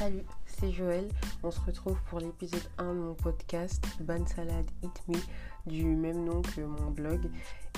Salut, 0.00 0.24
c'est 0.46 0.72
Joël. 0.72 1.06
On 1.42 1.50
se 1.50 1.60
retrouve 1.60 1.98
pour 2.08 2.20
l'épisode 2.20 2.62
1 2.78 2.94
de 2.94 3.00
mon 3.00 3.12
podcast 3.12 3.84
Ban 4.00 4.24
Salad 4.26 4.64
Eat 4.82 5.02
Me 5.08 5.18
du 5.66 5.84
même 5.84 6.24
nom 6.24 6.40
que 6.40 6.62
mon 6.62 6.90
blog. 6.90 7.30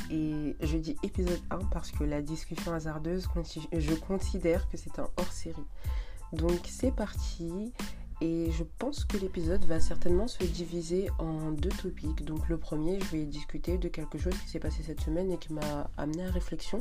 Et 0.08 0.54
je 0.60 0.76
dis 0.76 0.94
épisode 1.02 1.40
1 1.50 1.58
parce 1.72 1.90
que 1.90 2.04
la 2.04 2.22
discussion 2.22 2.74
hasardeuse, 2.74 3.28
je 3.72 3.94
considère 3.94 4.68
que 4.68 4.76
c'est 4.76 5.00
un 5.00 5.08
hors-série. 5.16 5.66
Donc 6.32 6.60
c'est 6.68 6.94
parti. 6.94 7.72
Et 8.20 8.52
je 8.52 8.62
pense 8.78 9.04
que 9.04 9.16
l'épisode 9.16 9.64
va 9.64 9.80
certainement 9.80 10.28
se 10.28 10.44
diviser 10.44 11.10
en 11.18 11.50
deux 11.50 11.70
topics. 11.70 12.24
Donc 12.24 12.48
le 12.48 12.56
premier, 12.56 13.00
je 13.00 13.16
vais 13.16 13.24
discuter 13.24 13.78
de 13.78 13.88
quelque 13.88 14.18
chose 14.18 14.38
qui 14.44 14.48
s'est 14.48 14.60
passé 14.60 14.84
cette 14.84 15.00
semaine 15.00 15.32
et 15.32 15.38
qui 15.38 15.52
m'a 15.52 15.90
amené 15.96 16.24
à 16.24 16.30
réflexion. 16.30 16.78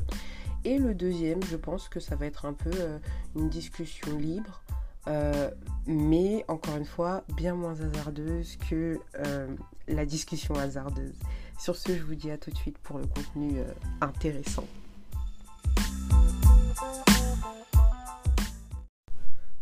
Et 0.65 0.77
le 0.77 0.93
deuxième, 0.93 1.41
je 1.45 1.57
pense 1.57 1.89
que 1.89 1.99
ça 1.99 2.15
va 2.15 2.27
être 2.27 2.45
un 2.45 2.53
peu 2.53 2.69
euh, 2.75 2.99
une 3.35 3.49
discussion 3.49 4.15
libre, 4.19 4.61
euh, 5.07 5.49
mais 5.87 6.45
encore 6.47 6.77
une 6.77 6.85
fois, 6.85 7.23
bien 7.35 7.55
moins 7.55 7.79
hasardeuse 7.79 8.57
que 8.69 8.99
euh, 9.15 9.47
la 9.87 10.05
discussion 10.05 10.55
hasardeuse. 10.55 11.19
Sur 11.59 11.75
ce, 11.75 11.95
je 11.95 12.03
vous 12.03 12.15
dis 12.15 12.31
à 12.31 12.37
tout 12.37 12.51
de 12.51 12.57
suite 12.57 12.77
pour 12.79 12.97
le 12.97 13.05
contenu 13.07 13.59
intéressant. 14.01 14.65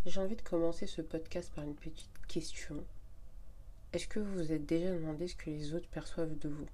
J'ai 0.06 0.22
envie 0.22 0.36
de 0.36 0.42
commencer 0.42 0.88
ce 0.88 1.02
podcast 1.02 1.52
par 1.54 1.64
une 1.64 1.76
petite 1.76 2.10
question. 2.28 2.84
Est-ce 3.94 4.08
que 4.08 4.20
vous 4.20 4.34
vous 4.34 4.52
êtes 4.52 4.66
déjà 4.66 4.92
demandé 4.92 5.28
ce 5.28 5.36
que 5.36 5.50
les 5.50 5.74
autres 5.74 5.88
perçoivent 5.90 6.38
de 6.40 6.50
vous? 6.50 6.68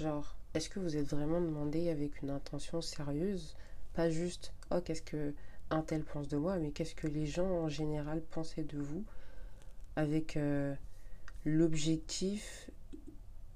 Genre, 0.00 0.36
est-ce 0.54 0.68
que 0.68 0.80
vous 0.80 0.96
êtes 0.96 1.08
vraiment 1.08 1.40
demandé 1.40 1.90
avec 1.90 2.22
une 2.22 2.30
intention 2.30 2.80
sérieuse? 2.80 3.56
Pas 3.92 4.10
juste, 4.10 4.52
oh, 4.70 4.80
qu'est-ce 4.80 5.02
que 5.02 5.34
un 5.74 5.82
tel 5.82 6.04
pense 6.04 6.28
de 6.28 6.36
moi, 6.36 6.56
mais 6.56 6.70
qu'est-ce 6.70 6.94
que 6.94 7.06
les 7.06 7.26
gens 7.26 7.48
en 7.48 7.68
général 7.68 8.22
pensaient 8.22 8.64
de 8.64 8.78
vous 8.78 9.04
avec 9.96 10.36
euh, 10.36 10.74
l'objectif 11.44 12.70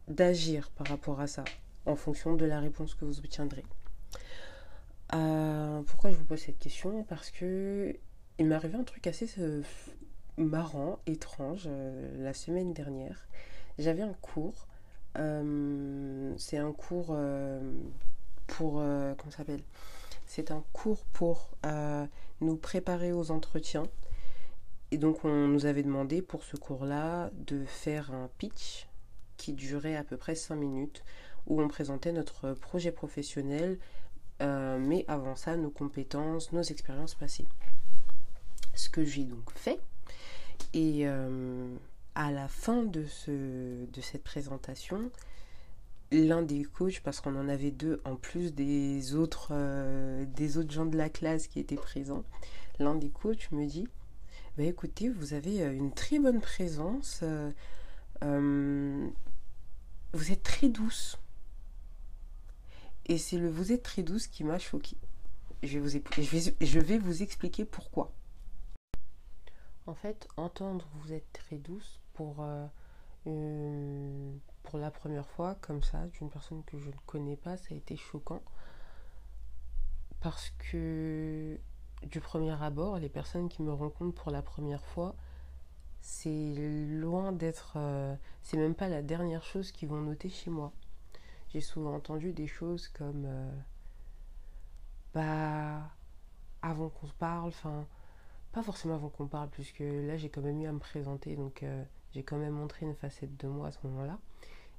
d'agir 0.08 0.70
par 0.70 0.88
rapport 0.88 1.20
à 1.20 1.26
ça, 1.26 1.44
en 1.86 1.96
fonction 1.96 2.34
de 2.34 2.44
la 2.44 2.60
réponse 2.60 2.94
que 2.94 3.04
vous 3.04 3.18
obtiendrez. 3.18 3.64
Euh, 5.14 5.82
pourquoi 5.82 6.10
je 6.10 6.16
vous 6.16 6.24
pose 6.24 6.40
cette 6.40 6.58
question? 6.58 7.04
Parce 7.04 7.30
que 7.30 7.96
il 8.38 8.46
m'est 8.46 8.54
arrivé 8.54 8.76
un 8.76 8.84
truc 8.84 9.06
assez 9.06 9.28
euh, 9.38 9.62
marrant, 10.36 10.98
étrange, 11.06 11.68
la 12.18 12.34
semaine 12.34 12.72
dernière. 12.72 13.26
J'avais 13.78 14.02
un 14.02 14.14
cours. 14.14 14.66
C'est 15.14 16.58
un 16.58 16.72
cours 16.72 17.16
pour. 18.46 18.74
comment 18.74 19.30
ça 19.30 19.38
s'appelle? 19.38 19.62
C'est 20.28 20.52
un 20.52 20.62
cours 20.72 21.04
pour 21.06 21.50
nous 22.40 22.56
préparer 22.56 23.12
aux 23.12 23.32
entretiens. 23.32 23.88
Et 24.92 24.98
donc, 24.98 25.24
on 25.24 25.48
nous 25.48 25.66
avait 25.66 25.82
demandé 25.82 26.22
pour 26.22 26.44
ce 26.44 26.56
cours-là 26.56 27.30
de 27.34 27.64
faire 27.64 28.14
un 28.14 28.30
pitch 28.38 28.86
qui 29.36 29.52
durait 29.52 29.96
à 29.96 30.04
peu 30.04 30.16
près 30.16 30.36
5 30.36 30.54
minutes, 30.54 31.02
où 31.46 31.60
on 31.60 31.66
présentait 31.66 32.12
notre 32.12 32.52
projet 32.52 32.92
professionnel, 32.92 33.78
mais 34.40 35.04
avant 35.08 35.34
ça, 35.34 35.56
nos 35.56 35.70
compétences, 35.70 36.52
nos 36.52 36.62
expériences 36.62 37.16
passées 37.16 37.48
ce 38.78 38.88
que 38.88 39.04
j'ai 39.04 39.24
donc 39.24 39.50
fait. 39.54 39.80
Et 40.72 41.02
euh, 41.06 41.74
à 42.14 42.30
la 42.30 42.48
fin 42.48 42.84
de 42.84 43.04
cette 43.06 44.22
présentation, 44.22 45.10
l'un 46.10 46.42
des 46.42 46.64
coachs, 46.64 47.00
parce 47.00 47.20
qu'on 47.20 47.36
en 47.36 47.48
avait 47.48 47.70
deux 47.70 48.00
en 48.04 48.16
plus 48.16 48.54
des 48.54 49.14
autres, 49.14 49.48
euh, 49.52 50.24
des 50.26 50.56
autres 50.56 50.72
gens 50.72 50.86
de 50.86 50.96
la 50.96 51.08
classe 51.10 51.46
qui 51.46 51.60
étaient 51.60 51.76
présents, 51.76 52.24
l'un 52.78 52.94
des 52.94 53.10
coachs 53.10 53.50
me 53.52 53.66
dit 53.66 53.86
bah, 54.56 54.64
écoutez, 54.64 55.08
vous 55.08 55.34
avez 55.34 55.62
euh, 55.62 55.72
une 55.72 55.92
très 55.92 56.18
bonne 56.18 56.40
présence, 56.40 57.22
vous 60.12 60.32
êtes 60.32 60.42
très 60.42 60.68
douce. 60.68 61.18
Et 63.06 63.18
c'est 63.18 63.38
le 63.38 63.48
vous 63.48 63.72
êtes 63.72 63.82
très 63.82 64.02
douce 64.02 64.26
qui 64.26 64.44
m'a 64.44 64.58
choqué. 64.58 64.96
Je 65.62 65.78
je 65.78 66.80
vais 66.80 66.98
vous 66.98 67.22
expliquer 67.22 67.64
pourquoi. 67.64 68.12
En 69.86 69.94
fait, 69.94 70.28
entendre 70.36 70.86
vous 70.96 71.12
êtes 71.12 71.32
très 71.32 71.56
douce 71.56 71.98
pour, 72.12 72.44
euh, 73.28 74.36
pour 74.62 74.78
la 74.78 74.90
première 74.90 75.28
fois, 75.28 75.56
comme 75.60 75.82
ça, 75.82 76.06
d'une 76.08 76.30
personne 76.30 76.62
que 76.64 76.78
je 76.78 76.88
ne 76.88 76.96
connais 77.06 77.36
pas, 77.36 77.56
ça 77.56 77.74
a 77.74 77.76
été 77.76 77.96
choquant. 77.96 78.42
Parce 80.20 80.50
que 80.58 81.58
du 82.02 82.20
premier 82.20 82.60
abord, 82.62 82.98
les 82.98 83.08
personnes 83.08 83.48
qui 83.48 83.62
me 83.62 83.72
rencontrent 83.72 84.14
pour 84.14 84.32
la 84.32 84.42
première 84.42 84.84
fois, 84.84 85.14
c'est 86.00 86.54
loin 86.88 87.32
d'être. 87.32 87.74
Euh, 87.76 88.14
c'est 88.42 88.56
même 88.56 88.74
pas 88.74 88.88
la 88.88 89.02
dernière 89.02 89.42
chose 89.44 89.72
qu'ils 89.72 89.88
vont 89.88 90.00
noter 90.00 90.28
chez 90.28 90.50
moi. 90.50 90.72
J'ai 91.50 91.60
souvent 91.60 91.94
entendu 91.94 92.32
des 92.32 92.46
choses 92.46 92.88
comme. 92.88 93.24
Euh, 93.26 93.52
bah. 95.14 95.90
Avant 96.60 96.88
qu'on 96.88 97.06
se 97.06 97.12
parle, 97.14 97.48
enfin 97.48 97.86
pas 98.50 98.62
forcément 98.64 98.96
avant 98.96 99.10
qu'on 99.10 99.28
parle, 99.28 99.48
puisque 99.50 99.78
là 99.78 100.16
j'ai 100.16 100.28
quand 100.28 100.40
même 100.40 100.60
eu 100.60 100.66
à 100.66 100.72
me 100.72 100.80
présenter, 100.80 101.36
donc 101.36 101.64
j'ai 102.14 102.22
quand 102.22 102.38
même 102.38 102.54
montré 102.54 102.86
une 102.86 102.94
facette 102.94 103.36
de 103.38 103.48
moi 103.48 103.68
à 103.68 103.72
ce 103.72 103.78
moment-là. 103.84 104.18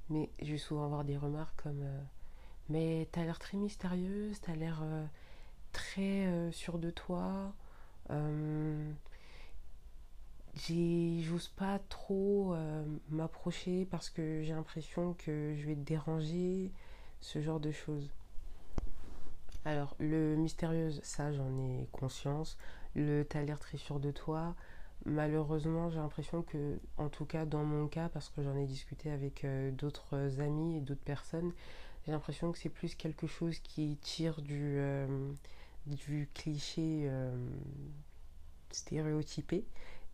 Mais 0.08 0.30
je 0.42 0.52
vais 0.52 0.58
souvent 0.58 0.84
avoir 0.84 1.04
des 1.04 1.16
remarques 1.16 1.62
comme 1.62 1.82
euh, 1.82 2.02
Mais 2.68 3.08
t'as 3.12 3.24
l'air 3.24 3.38
très 3.38 3.56
mystérieuse, 3.56 4.40
t'as 4.40 4.54
l'air 4.54 4.80
euh, 4.82 5.06
très 5.72 6.50
sûre 6.52 6.78
de 6.78 6.90
toi. 6.90 7.52
J'ose 10.68 11.48
pas 11.48 11.78
trop 11.88 12.56
m'approcher 13.08 13.86
parce 13.86 14.10
que 14.10 14.42
j'ai 14.42 14.52
l'impression 14.52 15.14
que 15.14 15.54
je 15.56 15.66
vais 15.66 15.74
te 15.74 15.80
déranger, 15.80 16.72
ce 17.20 17.40
genre 17.40 17.60
de 17.60 17.70
choses. 17.70 18.10
Alors, 19.64 19.94
le 20.00 20.36
mystérieuse, 20.36 21.00
ça 21.04 21.32
j'en 21.32 21.56
ai 21.58 21.86
conscience 21.92 22.56
le 22.94 23.24
t'as 23.24 23.42
l'air 23.42 23.58
très 23.58 23.78
sûr 23.78 24.00
de 24.00 24.10
toi. 24.10 24.54
Malheureusement, 25.06 25.88
j'ai 25.88 25.96
l'impression 25.96 26.42
que, 26.42 26.78
en 26.98 27.08
tout 27.08 27.24
cas 27.24 27.46
dans 27.46 27.64
mon 27.64 27.88
cas, 27.88 28.10
parce 28.10 28.28
que 28.28 28.42
j'en 28.42 28.54
ai 28.56 28.66
discuté 28.66 29.10
avec 29.10 29.44
euh, 29.44 29.70
d'autres 29.70 30.40
amis 30.40 30.76
et 30.76 30.80
d'autres 30.80 31.00
personnes, 31.00 31.52
j'ai 32.04 32.12
l'impression 32.12 32.52
que 32.52 32.58
c'est 32.58 32.68
plus 32.68 32.94
quelque 32.94 33.26
chose 33.26 33.58
qui 33.60 33.96
tire 34.02 34.42
du, 34.42 34.76
euh, 34.78 35.32
du 35.86 36.28
cliché 36.34 37.04
euh, 37.08 37.34
stéréotypé. 38.70 39.64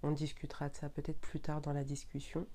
On 0.04 0.12
discutera 0.12 0.68
de 0.68 0.76
ça 0.76 0.88
peut-être 0.88 1.20
plus 1.20 1.40
tard 1.40 1.60
dans 1.60 1.72
la 1.72 1.82
discussion. 1.84 2.46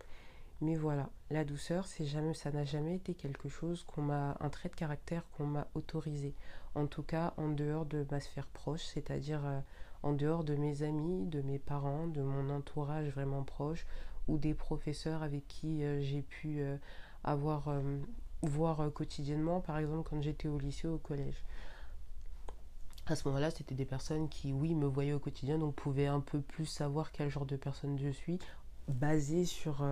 Mais 0.61 0.75
voilà, 0.75 1.09
la 1.31 1.43
douceur, 1.43 1.85
c'est 1.85 2.05
jamais, 2.05 2.33
ça 2.33 2.51
n'a 2.51 2.63
jamais 2.63 2.95
été 2.95 3.13
quelque 3.13 3.49
chose 3.49 3.83
qu'on 3.83 4.03
m'a, 4.03 4.37
un 4.39 4.49
trait 4.49 4.69
de 4.69 4.75
caractère 4.75 5.23
qu'on 5.31 5.47
m'a 5.47 5.67
autorisé. 5.73 6.33
En 6.75 6.87
tout 6.87 7.03
cas, 7.03 7.33
en 7.35 7.49
dehors 7.49 7.85
de 7.85 8.05
ma 8.09 8.19
sphère 8.19 8.47
proche, 8.47 8.83
c'est-à-dire 8.83 9.41
en 10.03 10.13
dehors 10.13 10.43
de 10.43 10.55
mes 10.55 10.83
amis, 10.83 11.25
de 11.27 11.41
mes 11.41 11.59
parents, 11.59 12.07
de 12.07 12.21
mon 12.21 12.49
entourage 12.49 13.09
vraiment 13.09 13.43
proche 13.43 13.85
ou 14.27 14.37
des 14.37 14.53
professeurs 14.53 15.23
avec 15.23 15.47
qui 15.47 15.83
euh, 15.83 16.01
j'ai 16.01 16.21
pu 16.21 16.61
euh, 16.61 16.77
avoir 17.23 17.67
euh, 17.67 17.97
voir 18.41 18.91
quotidiennement, 18.93 19.61
par 19.61 19.77
exemple 19.77 20.09
quand 20.09 20.21
j'étais 20.21 20.47
au 20.47 20.57
lycée 20.57 20.87
ou 20.87 20.95
au 20.95 20.97
collège. 20.97 21.43
À 23.07 23.15
ce 23.15 23.27
moment-là, 23.27 23.51
c'était 23.51 23.75
des 23.75 23.85
personnes 23.85 24.29
qui, 24.29 24.53
oui, 24.53 24.73
me 24.73 24.85
voyaient 24.85 25.13
au 25.13 25.19
quotidien, 25.19 25.57
donc 25.57 25.75
pouvaient 25.75 26.07
un 26.07 26.21
peu 26.21 26.39
plus 26.39 26.65
savoir 26.65 27.11
quel 27.11 27.29
genre 27.29 27.45
de 27.45 27.55
personne 27.55 27.97
je 27.99 28.09
suis, 28.09 28.39
basé 28.87 29.45
sur, 29.45 29.85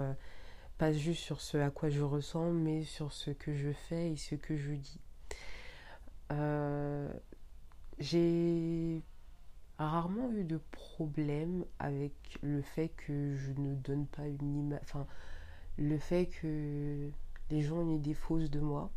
pas 0.78 0.94
juste 0.94 1.22
sur 1.24 1.42
ce 1.42 1.58
à 1.58 1.70
quoi 1.72 1.90
je 1.90 2.02
ressemble, 2.02 2.56
mais 2.56 2.84
sur 2.84 3.12
ce 3.12 3.32
que 3.32 3.54
je 3.54 3.72
fais 3.72 4.12
et 4.12 4.16
ce 4.16 4.36
que 4.36 4.58
je 4.58 4.74
dis. 4.74 5.00
j'ai 8.00 9.04
rarement 9.86 10.32
eu 10.32 10.44
de 10.44 10.60
problème 10.72 11.66
avec 11.80 12.14
le 12.42 12.62
fait 12.62 12.90
que 12.90 13.36
je 13.36 13.52
ne 13.54 13.76
donne 13.76 14.06
pas 14.08 14.28
une 14.28 14.58
image. 14.58 14.80
Enfin, 14.84 15.08
le 15.78 15.98
fait 15.98 16.28
que 16.28 17.10
les 17.50 17.62
gens 17.62 17.90
aient 17.90 18.00
des 18.00 18.14
fausses 18.14 18.50
de 18.50 18.60
moi. 18.60 18.92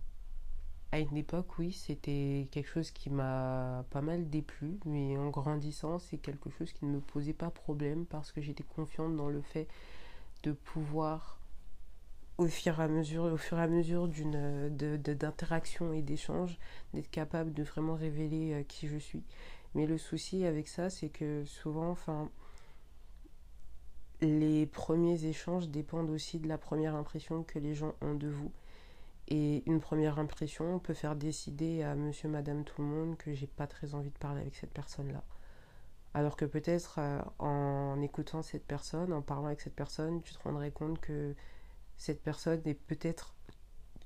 À 0.91 0.99
une 0.99 1.17
époque, 1.17 1.59
oui, 1.59 1.73
c'était 1.73 2.49
quelque 2.51 2.69
chose 2.69 2.91
qui 2.91 3.09
m'a 3.09 3.85
pas 3.91 4.03
mal 4.03 4.29
déplu, 4.29 4.79
mais 4.85 5.17
en 5.17 5.31
grandissant, 5.31 5.99
c'est 5.99 6.19
quelque 6.19 6.51
chose 6.51 6.71
qui 6.73 6.85
ne 6.85 6.91
me 6.91 7.01
posait 7.01 7.33
pas 7.33 7.49
problème 7.51 8.05
parce 8.05 8.31
que 8.31 8.43
j'étais 8.43 8.65
confiante 8.65 9.17
dans 9.17 9.31
le 9.31 9.41
fait 9.41 9.69
de 10.43 10.53
pouvoir, 10.53 11.39
au 12.37 12.47
fur 12.47 12.79
et 12.79 12.83
à 12.83 12.89
mesure, 12.89 13.23
au 13.25 13.39
et 13.57 13.61
à 13.61 13.67
d'une 14.07 14.69
d'interaction 14.77 15.95
et 15.95 16.03
d'échange, 16.03 16.59
d'être 16.93 17.11
capable 17.11 17.55
de 17.55 17.63
vraiment 17.63 17.95
révéler 17.95 18.53
euh, 18.53 18.63
qui 18.63 18.87
je 18.89 18.99
suis. 18.99 19.23
Mais 19.75 19.87
le 19.87 19.99
souci 19.99 20.45
avec 20.45 20.69
ça, 20.69 20.91
c'est 20.91 21.09
que 21.09 21.45
souvent, 21.45 21.91
enfin, 21.91 22.31
les 24.21 24.67
premiers 24.67 25.25
échanges 25.25 25.69
dépendent 25.69 26.11
aussi 26.11 26.39
de 26.39 26.49
la 26.49 26.59
première 26.59 26.95
impression 26.95 27.43
que 27.43 27.59
les 27.59 27.75
gens 27.75 27.95
ont 28.01 28.15
de 28.15 28.29
vous. 28.29 28.53
Et 29.29 29.63
une 29.67 29.81
première 29.81 30.19
impression 30.19 30.79
peut 30.79 30.95
faire 30.95 31.17
décider 31.17 31.83
à 31.83 31.95
monsieur, 31.95 32.29
madame, 32.29 32.65
tout 32.65 32.83
le 32.83 32.89
monde 32.89 33.17
que 33.17 33.33
j'ai 33.33 33.47
pas 33.47 33.67
très 33.67 33.95
envie 33.95 34.11
de 34.11 34.19
parler 34.19 34.43
avec 34.43 34.55
cette 34.55 34.73
personne-là. 34.73 35.23
Alors 36.15 36.37
que 36.37 36.45
peut-être 36.45 36.97
euh, 36.99 37.23
en 37.39 38.01
écoutant 38.03 38.43
cette 38.43 38.67
personne, 38.67 39.13
en 39.13 39.23
parlant 39.23 39.47
avec 39.47 39.61
cette 39.61 39.75
personne, 39.75 40.21
tu 40.23 40.35
te 40.35 40.43
rendrais 40.43 40.71
compte 40.71 41.01
que 41.01 41.35
cette 41.97 42.23
personne 42.23 42.61
est 42.67 42.75
peut-être 42.75 43.35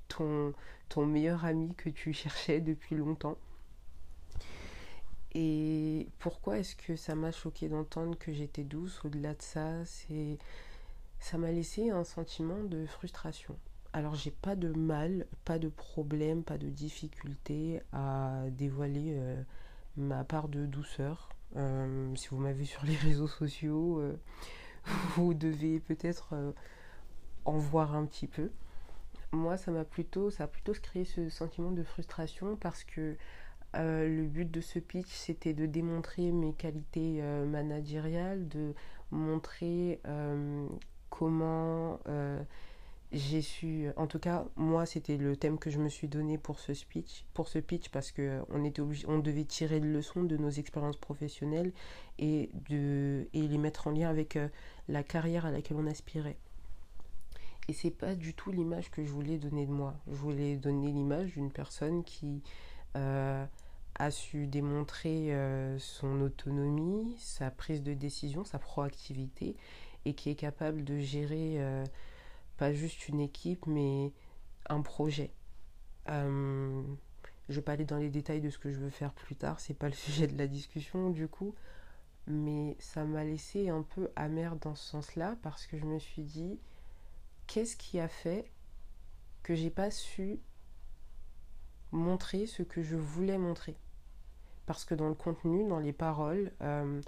ton, 0.08 0.52
ton 0.88 1.06
meilleur 1.06 1.44
ami 1.44 1.74
que 1.74 1.88
tu 1.88 2.12
cherchais 2.12 2.60
depuis 2.60 2.94
longtemps. 2.94 3.36
Et 5.38 6.08
pourquoi 6.18 6.58
est-ce 6.60 6.74
que 6.74 6.96
ça 6.96 7.14
m'a 7.14 7.30
choqué 7.30 7.68
d'entendre 7.68 8.16
que 8.18 8.32
j'étais 8.32 8.64
douce 8.64 9.04
Au-delà 9.04 9.34
de 9.34 9.42
ça, 9.42 9.84
c'est 9.84 10.38
ça 11.18 11.36
m'a 11.36 11.52
laissé 11.52 11.90
un 11.90 12.04
sentiment 12.04 12.64
de 12.64 12.86
frustration. 12.86 13.54
Alors 13.92 14.14
j'ai 14.14 14.30
pas 14.30 14.56
de 14.56 14.72
mal, 14.72 15.26
pas 15.44 15.58
de 15.58 15.68
problème, 15.68 16.42
pas 16.42 16.56
de 16.56 16.70
difficulté 16.70 17.82
à 17.92 18.44
dévoiler 18.50 19.12
euh, 19.18 19.42
ma 19.98 20.24
part 20.24 20.48
de 20.48 20.64
douceur. 20.64 21.28
Euh, 21.56 22.16
si 22.16 22.28
vous 22.28 22.38
m'avez 22.38 22.64
sur 22.64 22.86
les 22.86 22.96
réseaux 22.96 23.28
sociaux, 23.28 24.00
euh, 24.00 24.16
vous 25.16 25.34
devez 25.34 25.80
peut-être 25.80 26.34
en 27.44 27.58
voir 27.58 27.94
un 27.94 28.06
petit 28.06 28.26
peu. 28.26 28.50
Moi, 29.32 29.58
ça 29.58 29.70
m'a 29.70 29.84
plutôt, 29.84 30.30
ça 30.30 30.44
a 30.44 30.46
plutôt 30.46 30.72
créé 30.72 31.04
ce 31.04 31.28
sentiment 31.28 31.72
de 31.72 31.82
frustration 31.82 32.56
parce 32.56 32.84
que 32.84 33.18
le 33.74 34.22
but 34.22 34.50
de 34.50 34.60
ce 34.60 34.78
pitch, 34.78 35.10
c'était 35.10 35.54
de 35.54 35.66
démontrer 35.66 36.32
mes 36.32 36.52
qualités 36.54 37.20
managériales, 37.46 38.48
de 38.48 38.74
montrer 39.10 40.00
comment 41.10 42.00
j'ai 43.12 43.40
su, 43.40 43.88
en 43.96 44.06
tout 44.06 44.18
cas, 44.18 44.46
moi, 44.56 44.84
c'était 44.84 45.16
le 45.16 45.36
thème 45.36 45.58
que 45.58 45.70
je 45.70 45.78
me 45.78 45.88
suis 45.88 46.08
donné 46.08 46.38
pour 46.38 46.58
ce 46.58 46.74
speech, 46.74 47.24
pour 47.34 47.48
ce 47.48 47.58
pitch, 47.58 47.88
parce 47.90 48.10
que 48.10 48.42
on 48.50 48.64
était 48.64 48.82
on 49.06 49.18
devait 49.18 49.44
tirer 49.44 49.80
de 49.80 49.86
leçons 49.86 50.24
de 50.24 50.36
nos 50.36 50.50
expériences 50.50 50.96
professionnelles 50.96 51.72
et 52.18 52.50
et 52.70 53.48
les 53.48 53.58
mettre 53.58 53.86
en 53.86 53.92
lien 53.92 54.10
avec 54.10 54.36
euh, 54.36 54.48
la 54.88 55.02
carrière 55.02 55.46
à 55.46 55.50
laquelle 55.50 55.76
on 55.76 55.86
aspirait. 55.86 56.36
Et 57.68 57.72
c'est 57.72 57.90
pas 57.90 58.14
du 58.14 58.34
tout 58.34 58.50
l'image 58.50 58.90
que 58.90 59.04
je 59.04 59.10
voulais 59.10 59.38
donner 59.38 59.66
de 59.66 59.72
moi. 59.72 59.94
Je 60.08 60.16
voulais 60.16 60.56
donner 60.56 60.90
l'image 60.90 61.32
d'une 61.32 61.50
personne 61.50 62.04
qui 62.04 62.42
euh, 62.46 62.75
a 63.98 64.10
su 64.10 64.46
démontrer 64.46 65.34
euh, 65.34 65.78
son 65.78 66.20
autonomie, 66.20 67.16
sa 67.18 67.50
prise 67.50 67.82
de 67.82 67.94
décision, 67.94 68.44
sa 68.44 68.58
proactivité, 68.58 69.56
et 70.04 70.14
qui 70.14 70.30
est 70.30 70.34
capable 70.34 70.84
de 70.84 70.98
gérer 70.98 71.58
pas 72.56 72.72
juste 72.72 73.08
une 73.08 73.20
équipe, 73.20 73.66
mais 73.66 74.12
un 74.68 74.80
projet. 74.82 75.30
Euh, 76.08 76.82
je 77.48 77.56
vais 77.56 77.62
pas 77.62 77.72
aller 77.72 77.84
dans 77.84 77.98
les 77.98 78.10
détails 78.10 78.40
de 78.40 78.50
ce 78.50 78.58
que 78.58 78.70
je 78.70 78.78
veux 78.78 78.90
faire 78.90 79.12
plus 79.12 79.36
tard, 79.36 79.60
c'est 79.60 79.74
pas 79.74 79.88
le 79.88 79.94
sujet 79.94 80.26
de 80.26 80.36
la 80.38 80.46
discussion 80.46 81.10
du 81.10 81.28
coup, 81.28 81.54
mais 82.26 82.76
ça 82.78 83.04
m'a 83.04 83.24
laissé 83.24 83.68
un 83.68 83.82
peu 83.82 84.10
amer 84.16 84.56
dans 84.56 84.74
ce 84.74 84.84
sens-là 84.84 85.36
parce 85.42 85.66
que 85.66 85.78
je 85.78 85.84
me 85.84 85.98
suis 85.98 86.22
dit 86.22 86.58
qu'est-ce 87.46 87.76
qui 87.76 88.00
a 88.00 88.08
fait 88.08 88.50
que 89.42 89.54
j'ai 89.54 89.70
pas 89.70 89.90
su 89.90 90.40
montrer 91.96 92.46
ce 92.46 92.62
que 92.62 92.82
je 92.82 92.96
voulais 92.96 93.38
montrer 93.38 93.76
parce 94.66 94.84
que 94.84 94.94
dans 94.94 95.08
le 95.08 95.14
contenu, 95.14 95.66
dans 95.66 95.78
les 95.78 95.92
paroles, 95.92 96.52
euh, 96.60 97.00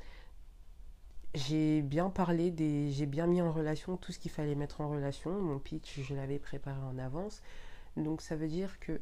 j'ai 1.34 1.82
bien 1.82 2.08
parlé 2.08 2.50
des. 2.50 2.90
J'ai 2.92 3.06
bien 3.06 3.26
mis 3.26 3.42
en 3.42 3.52
relation 3.52 3.96
tout 3.96 4.12
ce 4.12 4.18
qu'il 4.18 4.30
fallait 4.30 4.54
mettre 4.54 4.80
en 4.80 4.88
relation. 4.88 5.30
Mon 5.42 5.58
pitch, 5.58 6.00
je 6.00 6.14
l'avais 6.14 6.38
préparé 6.38 6.80
en 6.80 6.98
avance. 6.98 7.42
Donc 7.96 8.22
ça 8.22 8.36
veut 8.36 8.48
dire 8.48 8.78
que 8.78 9.00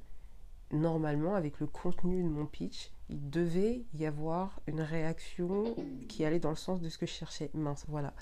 normalement, 0.73 1.35
avec 1.35 1.61
le 1.61 1.67
contenu 1.67 2.23
de 2.23 2.29
mon 2.29 2.47
pitch, 2.47 2.91
il 3.11 3.31
devait 3.31 3.85
y 3.95 4.07
avoir 4.07 4.61
une 4.67 4.81
réaction 4.81 5.77
qui 6.09 6.25
allait 6.25 6.41
dans 6.41 6.51
le 6.51 6.57
sens 6.57 6.81
de 6.81 6.89
ce 6.89 6.99
que 6.99 7.07
je 7.07 7.13
cherchais. 7.13 7.51
Mince, 7.55 7.85
voilà. 7.89 8.15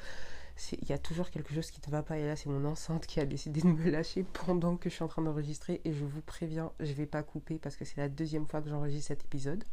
Il 0.72 0.88
y 0.88 0.92
a 0.92 0.98
toujours 0.98 1.30
quelque 1.30 1.52
chose 1.52 1.70
qui 1.70 1.80
ne 1.84 1.90
va 1.90 2.02
pas 2.02 2.16
et 2.16 2.26
là 2.26 2.36
c'est 2.36 2.48
mon 2.48 2.64
enceinte 2.64 3.06
qui 3.06 3.18
a 3.18 3.26
décidé 3.26 3.60
de 3.60 3.66
me 3.66 3.90
lâcher 3.90 4.24
pendant 4.44 4.76
que 4.76 4.88
je 4.88 4.94
suis 4.94 5.02
en 5.02 5.08
train 5.08 5.22
d'enregistrer 5.22 5.80
et 5.84 5.92
je 5.92 6.04
vous 6.04 6.22
préviens, 6.22 6.72
je 6.78 6.92
vais 6.92 7.06
pas 7.06 7.22
couper 7.22 7.58
parce 7.58 7.76
que 7.76 7.84
c'est 7.84 7.96
la 7.96 8.08
deuxième 8.08 8.46
fois 8.46 8.62
que 8.62 8.68
j'enregistre 8.68 9.08
cet 9.08 9.24
épisode. 9.24 9.64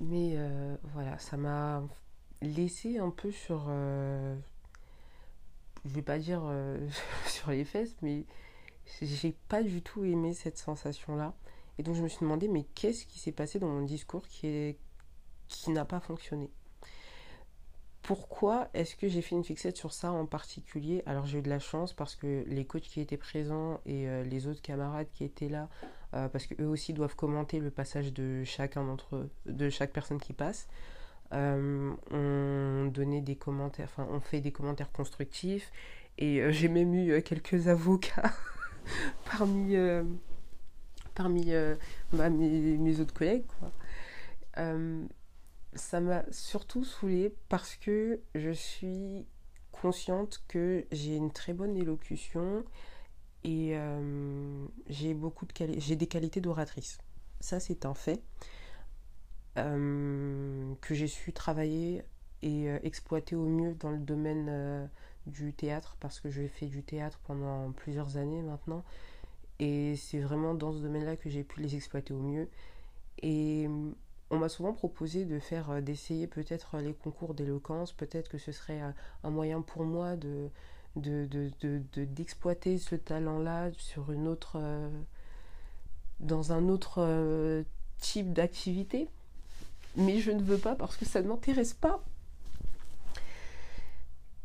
Mais 0.00 0.32
euh, 0.36 0.76
voilà, 0.92 1.18
ça 1.18 1.36
m'a 1.36 1.82
laissé 2.42 2.98
un 2.98 3.10
peu 3.10 3.30
sur. 3.30 3.66
Euh, 3.68 4.36
je 5.84 5.94
vais 5.94 6.02
pas 6.02 6.18
dire 6.18 6.42
euh, 6.44 6.86
sur 7.26 7.50
les 7.50 7.64
fesses, 7.64 7.96
mais 8.02 8.24
j'ai 9.00 9.32
pas 9.48 9.62
du 9.62 9.82
tout 9.82 10.04
aimé 10.04 10.34
cette 10.34 10.58
sensation-là. 10.58 11.34
Et 11.78 11.82
donc 11.82 11.94
je 11.94 12.02
me 12.02 12.08
suis 12.08 12.20
demandé, 12.20 12.48
mais 12.48 12.64
qu'est-ce 12.74 13.06
qui 13.06 13.18
s'est 13.18 13.32
passé 13.32 13.58
dans 13.58 13.68
mon 13.68 13.82
discours 13.82 14.26
qui, 14.26 14.76
qui 15.48 15.70
n'a 15.70 15.84
pas 15.84 16.00
fonctionné? 16.00 16.50
Pourquoi 18.06 18.68
est-ce 18.72 18.96
que 18.96 19.08
j'ai 19.08 19.20
fait 19.20 19.34
une 19.34 19.44
fixette 19.44 19.76
sur 19.76 19.92
ça 19.92 20.12
en 20.12 20.26
particulier? 20.26 21.02
Alors 21.06 21.26
j'ai 21.26 21.38
eu 21.38 21.42
de 21.42 21.48
la 21.48 21.58
chance 21.58 21.92
parce 21.92 22.14
que 22.14 22.44
les 22.46 22.64
coachs 22.64 22.82
qui 22.82 23.00
étaient 23.00 23.16
présents 23.16 23.80
et 23.84 24.08
euh, 24.08 24.22
les 24.22 24.46
autres 24.46 24.62
camarades 24.62 25.08
qui 25.12 25.24
étaient 25.24 25.48
là, 25.48 25.68
parce 26.12 26.46
qu'eux 26.46 26.66
aussi 26.66 26.94
doivent 26.94 27.14
commenter 27.14 27.60
le 27.60 27.70
passage 27.70 28.12
de 28.14 28.42
chacun 28.44 28.84
d'entre 28.84 29.28
de 29.44 29.68
chaque 29.68 29.92
personne 29.92 30.18
qui 30.18 30.32
passe. 30.32 30.66
Euh, 31.32 31.92
on 32.10 32.92
des 33.20 33.36
commentaires, 33.36 33.88
enfin 33.90 34.06
on 34.10 34.20
fait 34.20 34.40
des 34.40 34.52
commentaires 34.52 34.92
constructifs 34.92 35.72
et 36.18 36.40
euh, 36.40 36.52
j'ai 36.52 36.68
même 36.68 36.94
eu 36.94 37.12
euh, 37.12 37.20
quelques 37.20 37.66
avocats 37.66 38.32
parmi, 39.24 39.76
parmi 41.14 41.52
bah, 42.12 42.30
mes, 42.30 43.00
autres 43.00 43.14
collègues. 43.14 43.44
Ça 45.76 46.00
m'a 46.00 46.24
surtout 46.32 46.84
saoulée 46.84 47.34
parce 47.48 47.76
que 47.76 48.20
je 48.34 48.50
suis 48.50 49.26
consciente 49.72 50.42
que 50.48 50.86
j'ai 50.90 51.16
une 51.16 51.32
très 51.32 51.52
bonne 51.52 51.76
élocution 51.76 52.64
et 53.44 53.78
j'ai 54.88 55.14
beaucoup 55.14 55.46
de 55.46 55.52
j'ai 55.78 55.96
des 55.96 56.06
qualités 56.06 56.40
d'oratrice. 56.40 56.98
Ça 57.40 57.60
c'est 57.60 57.86
un 57.86 57.94
fait. 57.94 58.22
Euh, 59.58 60.74
que 60.82 60.94
j'ai 60.94 61.06
su 61.06 61.32
travailler 61.32 62.02
et 62.42 62.68
euh, 62.68 62.78
exploiter 62.82 63.34
au 63.36 63.46
mieux 63.46 63.74
dans 63.74 63.90
le 63.90 63.98
domaine 63.98 64.48
euh, 64.50 64.86
du 65.26 65.54
théâtre 65.54 65.96
parce 65.98 66.20
que 66.20 66.28
j'ai 66.28 66.48
fait 66.48 66.66
du 66.66 66.82
théâtre 66.82 67.18
pendant 67.26 67.72
plusieurs 67.72 68.18
années 68.18 68.42
maintenant 68.42 68.84
et 69.58 69.96
c'est 69.96 70.18
vraiment 70.18 70.52
dans 70.52 70.74
ce 70.74 70.80
domaine-là 70.80 71.16
que 71.16 71.30
j'ai 71.30 71.42
pu 71.42 71.62
les 71.62 71.74
exploiter 71.74 72.12
au 72.12 72.20
mieux 72.20 72.50
et 73.22 73.66
on 74.30 74.38
m'a 74.38 74.48
souvent 74.48 74.72
proposé 74.72 75.24
de 75.24 75.38
faire 75.38 75.82
d'essayer 75.82 76.26
peut-être 76.26 76.78
les 76.78 76.92
concours 76.94 77.34
d'éloquence 77.34 77.92
peut-être 77.92 78.28
que 78.28 78.38
ce 78.38 78.52
serait 78.52 78.80
un 79.22 79.30
moyen 79.30 79.62
pour 79.62 79.84
moi 79.84 80.16
de 80.16 80.50
d'exploiter 80.96 82.74
de, 82.74 82.80
ce 82.80 82.96
talent-là 82.96 83.70
sur 83.76 84.10
une 84.12 84.26
autre 84.26 84.60
dans 86.20 86.52
un 86.52 86.68
autre 86.68 87.64
type 87.98 88.32
d'activité 88.32 89.08
mais 89.96 90.20
je 90.20 90.30
ne 90.30 90.42
veux 90.42 90.58
pas 90.58 90.74
parce 90.74 90.96
que 90.96 91.04
ça 91.04 91.22
ne 91.22 91.28
m'intéresse 91.28 91.74
pas. 91.74 92.02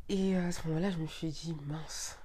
Et 0.09 0.35
à 0.35 0.51
ce 0.51 0.67
moment-là, 0.67 0.91
je 0.91 0.97
me 0.97 1.07
suis 1.07 1.29
dit, 1.29 1.55
mince, 1.67 2.17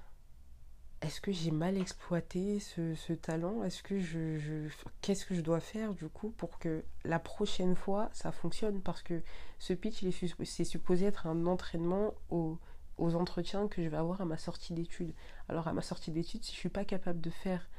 est-ce 1.01 1.21
que 1.21 1.31
j'ai 1.31 1.51
mal 1.51 1.77
exploité 1.77 2.59
ce, 2.59 3.13
talent? 3.13 3.63
Est-ce 3.63 3.83
que 3.83 3.99
je, 3.99 4.67
qu'est-ce 5.01 5.25
que 5.25 5.35
je 5.35 5.41
dois 5.41 5.59
faire 5.59 5.93
du 5.93 6.09
coup 6.09 6.31
pour 6.31 6.57
que 6.57 6.83
la 7.03 7.19
prochaine 7.19 7.75
fois 7.75 8.09
ça 8.13 8.31
fonctionne? 8.31 8.81
Parce 8.81 9.03
que 9.03 9.21
ce 9.59 9.73
pitch, 9.73 10.03
c'est 10.43 10.63
supposé 10.63 11.05
être 11.05 11.27
un 11.27 11.45
entraînement 11.45 12.13
aux, 12.29 12.57
entretiens 12.97 13.67
que 13.67 13.83
je 13.83 13.89
vais 13.89 13.97
avoir 13.97 14.21
à 14.21 14.25
ma 14.25 14.37
sortie 14.37 14.73
d'études. 14.73 15.13
Alors 15.49 15.67
à 15.67 15.73
ma 15.73 15.83
sortie 15.83 16.11
d'études, 16.11 16.43
si 16.43 16.53
je 16.53 16.57
suis 16.57 16.69
pas 16.69 16.85
capable 16.85 17.21
de 17.21 17.29
faire 17.29 17.69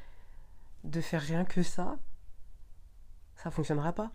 de 0.85 1.01
faire 1.01 1.21
rien 1.21 1.45
que 1.45 1.65
ça, 1.65 1.99
ça 3.35 3.51
fonctionnera 3.51 3.93
pas. 3.93 4.13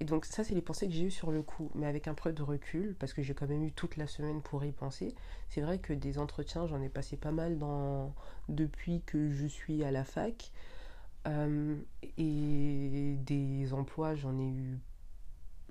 Et 0.00 0.04
donc 0.04 0.24
ça, 0.24 0.44
c'est 0.44 0.54
les 0.54 0.62
pensées 0.62 0.86
que 0.86 0.92
j'ai 0.92 1.04
eues 1.04 1.10
sur 1.10 1.32
le 1.32 1.42
coup, 1.42 1.70
mais 1.74 1.86
avec 1.86 2.06
un 2.06 2.14
peu 2.14 2.32
de 2.32 2.42
recul, 2.42 2.94
parce 2.98 3.12
que 3.12 3.22
j'ai 3.22 3.34
quand 3.34 3.48
même 3.48 3.64
eu 3.64 3.72
toute 3.72 3.96
la 3.96 4.06
semaine 4.06 4.40
pour 4.42 4.64
y 4.64 4.70
penser. 4.70 5.14
C'est 5.48 5.60
vrai 5.60 5.78
que 5.78 5.92
des 5.92 6.18
entretiens, 6.18 6.66
j'en 6.66 6.80
ai 6.80 6.88
passé 6.88 7.16
pas 7.16 7.32
mal 7.32 7.58
dans... 7.58 8.14
depuis 8.48 9.02
que 9.06 9.30
je 9.30 9.46
suis 9.46 9.82
à 9.82 9.90
la 9.90 10.04
fac. 10.04 10.52
Euh, 11.26 11.76
et 12.16 13.16
des 13.18 13.72
emplois, 13.72 14.14
j'en 14.14 14.38
ai 14.38 14.48
eu, 14.48 14.78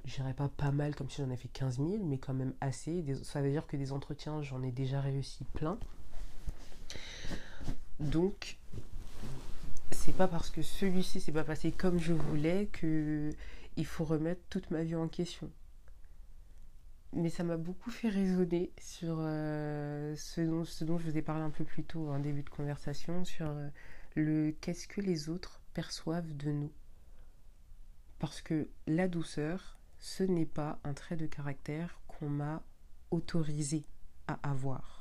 je 0.03 0.15
dirais 0.15 0.33
pas 0.33 0.49
pas 0.49 0.71
mal 0.71 0.93
comme 0.93 1.09
si 1.09 1.21
j'en 1.21 1.27
avais 1.27 1.37
fait 1.37 1.47
15 1.47 1.77
000, 1.77 2.03
mais 2.03 2.17
quand 2.17 2.33
même 2.33 2.53
assez. 2.59 3.03
ça 3.23 3.41
veut 3.41 3.49
dire 3.49 3.65
que 3.65 3.77
des 3.77 3.93
entretiens, 3.93 4.41
j'en 4.41 4.61
ai 4.61 4.71
déjà 4.71 4.99
réussi 4.99 5.45
plein. 5.53 5.79
Donc, 7.99 8.57
c'est 9.91 10.15
pas 10.15 10.27
parce 10.27 10.49
que 10.49 10.61
celui-ci 10.61 11.21
s'est 11.21 11.31
pas 11.31 11.43
passé 11.45 11.71
comme 11.71 11.97
je 11.99 12.13
voulais 12.13 12.67
que 12.71 13.31
il 13.77 13.85
faut 13.85 14.03
remettre 14.03 14.41
toute 14.49 14.71
ma 14.71 14.83
vie 14.83 14.95
en 14.95 15.07
question. 15.07 15.49
Mais 17.13 17.29
ça 17.29 17.43
m'a 17.43 17.57
beaucoup 17.57 17.91
fait 17.91 18.09
raisonner 18.09 18.73
sur 18.79 19.17
euh, 19.19 20.13
ce, 20.15 20.41
dont, 20.41 20.65
ce, 20.65 20.83
dont, 20.83 20.97
je 20.97 21.09
vous 21.09 21.17
ai 21.17 21.21
parlé 21.21 21.43
un 21.43 21.51
peu 21.51 21.63
plus 21.63 21.83
tôt 21.83 22.09
en 22.09 22.19
début 22.19 22.43
de 22.43 22.49
conversation, 22.49 23.23
sur 23.23 23.47
euh, 23.47 23.69
le 24.15 24.51
qu'est-ce 24.59 24.87
que 24.87 24.99
les 24.99 25.29
autres 25.29 25.61
perçoivent 25.73 26.35
de 26.35 26.51
nous. 26.51 26.71
Parce 28.19 28.41
que 28.41 28.67
la 28.87 29.07
douceur, 29.07 29.77
ce 29.99 30.23
n'est 30.23 30.45
pas 30.45 30.79
un 30.83 30.93
trait 30.93 31.15
de 31.15 31.27
caractère 31.27 32.01
qu'on 32.07 32.29
m'a 32.29 32.63
autorisé 33.11 33.85
à 34.27 34.39
avoir. 34.49 34.96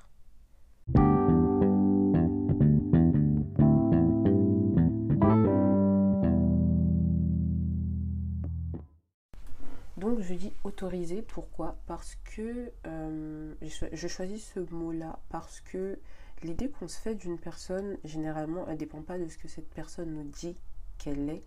Je 10.27 10.35
dis 10.35 10.53
autorisé, 10.65 11.23
pourquoi? 11.23 11.77
Parce 11.87 12.17
que 12.25 12.73
euh, 12.87 13.55
je 13.93 14.09
choisis 14.09 14.53
ce 14.55 14.61
mot-là 14.75 15.19
parce 15.31 15.61
que 15.61 15.99
l'idée 16.43 16.69
qu'on 16.69 16.89
se 16.89 16.99
fait 16.99 17.15
d'une 17.15 17.39
personne, 17.39 17.97
généralement, 18.05 18.65
elle 18.67 18.75
ne 18.75 18.79
dépend 18.79 19.03
pas 19.03 19.19
de 19.19 19.29
ce 19.29 19.39
que 19.39 19.49
cette 19.49 19.71
personne 19.71 20.13
nous 20.13 20.25
dit 20.25 20.57
qu'elle 20.99 21.29
est. 21.31 21.43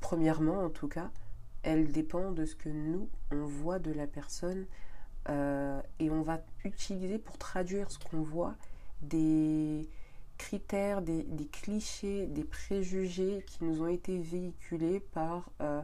Premièrement, 0.00 0.64
en 0.64 0.70
tout 0.70 0.88
cas, 0.88 1.10
elle 1.62 1.90
dépend 1.92 2.32
de 2.32 2.44
ce 2.44 2.54
que 2.54 2.68
nous, 2.68 3.08
on 3.30 3.44
voit 3.44 3.78
de 3.78 3.92
la 3.92 4.06
personne 4.06 4.66
euh, 5.28 5.80
et 5.98 6.10
on 6.10 6.22
va 6.22 6.40
utiliser 6.64 7.18
pour 7.18 7.38
traduire 7.38 7.90
ce 7.90 7.98
qu'on 7.98 8.22
voit 8.22 8.56
des 9.02 9.88
critères, 10.38 11.00
des, 11.00 11.24
clichés, 11.50 12.26
des 12.26 12.44
préjugés 12.44 13.44
qui 13.46 13.64
nous 13.64 13.82
ont 13.82 13.88
été 13.88 14.18
véhiculés 14.18 15.00
par 15.00 15.50
euh, 15.60 15.82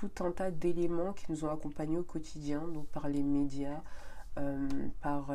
tout 0.00 0.10
un 0.24 0.32
tas 0.32 0.50
d'éléments 0.50 1.12
qui 1.12 1.30
nous 1.30 1.44
ont 1.44 1.50
accompagnés 1.50 1.98
au 1.98 2.02
quotidien, 2.02 2.66
donc 2.68 2.86
par 2.88 3.08
les 3.08 3.22
médias, 3.22 3.82
euh, 4.38 4.68
par 5.00 5.30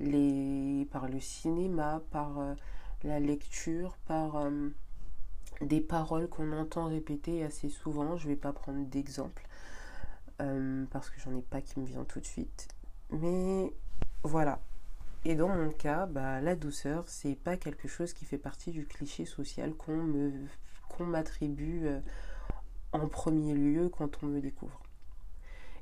les, 0.00 0.86
par 0.90 1.08
le 1.08 1.20
cinéma, 1.20 2.02
par 2.10 2.38
euh, 2.38 2.54
la 3.02 3.20
lecture, 3.20 3.96
par 4.06 4.36
euh, 4.36 4.68
des 5.60 5.80
paroles 5.80 6.28
qu'on 6.28 6.52
entend 6.52 6.86
répéter 6.86 7.44
assez 7.44 7.68
souvent. 7.68 8.16
Je 8.16 8.26
ne 8.26 8.32
vais 8.32 8.38
pas 8.38 8.52
prendre 8.52 8.84
d'exemple 8.86 9.46
euh, 10.40 10.84
parce 10.90 11.10
que 11.10 11.20
j'en 11.20 11.36
ai 11.36 11.42
pas 11.42 11.60
qui 11.60 11.80
me 11.80 11.86
vient 11.86 12.04
tout 12.04 12.20
de 12.20 12.26
suite. 12.26 12.68
Mais 13.10 13.72
voilà. 14.22 14.60
Et 15.24 15.34
dans 15.34 15.48
mon 15.48 15.70
cas, 15.70 16.06
bah, 16.06 16.40
la 16.40 16.54
douceur, 16.54 17.04
c'est 17.08 17.34
pas 17.34 17.56
quelque 17.56 17.88
chose 17.88 18.12
qui 18.12 18.26
fait 18.26 18.38
partie 18.38 18.72
du 18.72 18.86
cliché 18.86 19.24
social 19.24 19.74
qu'on 19.74 19.96
me 19.96 20.32
qu'on 20.90 21.06
m'attribue 21.06 21.88
en 22.94 23.06
premier 23.08 23.52
lieu 23.52 23.90
quand 23.90 24.22
on 24.22 24.26
me 24.26 24.40
découvre. 24.40 24.80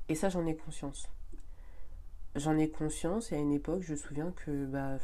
Et 0.08 0.16
ça, 0.16 0.28
j'en 0.28 0.44
ai 0.46 0.56
conscience 0.56 1.08
j'en 2.34 2.58
ai 2.58 2.68
conscience 2.68 3.32
et 3.32 3.36
à 3.36 3.38
une 3.38 3.52
époque, 3.52 3.82
je 3.82 3.92
me 3.92 3.96
souviens 3.96 4.32
que 4.32 4.66
bah, 4.66 4.96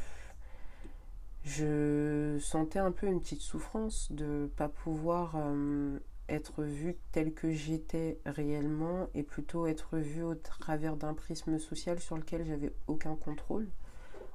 je 1.44 2.38
sentais 2.40 2.78
un 2.78 2.92
peu 2.92 3.06
une 3.06 3.20
petite 3.20 3.42
souffrance 3.42 4.10
de 4.12 4.24
ne 4.24 4.46
pas 4.46 4.68
pouvoir 4.68 5.34
euh, 5.36 5.98
être 6.28 6.62
vue 6.62 6.96
telle 7.12 7.32
que 7.32 7.52
j'étais 7.52 8.18
réellement 8.26 9.08
et 9.14 9.22
plutôt 9.22 9.66
être 9.66 9.98
vue 9.98 10.22
au 10.22 10.34
travers 10.34 10.96
d'un 10.96 11.14
prisme 11.14 11.58
social 11.58 12.00
sur 12.00 12.16
lequel 12.16 12.44
j'avais 12.44 12.72
aucun 12.86 13.14
contrôle. 13.16 13.68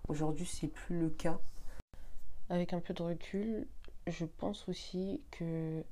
Aujourd'hui, 0.08 0.46
c'est 0.46 0.68
plus 0.68 1.00
le 1.00 1.10
cas. 1.10 1.40
Avec 2.50 2.74
un 2.74 2.80
peu 2.80 2.94
de 2.94 3.02
recul, 3.02 3.68
je 4.08 4.26
pense 4.26 4.68
aussi 4.68 5.22
que 5.32 5.84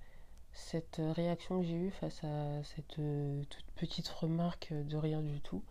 cette 0.53 1.01
réaction 1.15 1.61
que 1.61 1.65
j'ai 1.65 1.75
eue 1.75 1.91
face 1.91 2.23
à 2.23 2.63
cette 2.63 2.99
euh, 2.99 3.43
toute 3.49 3.65
petite 3.75 4.07
remarque 4.09 4.73
de 4.73 4.97
rien 4.97 5.21
du 5.21 5.39
tout, 5.41 5.63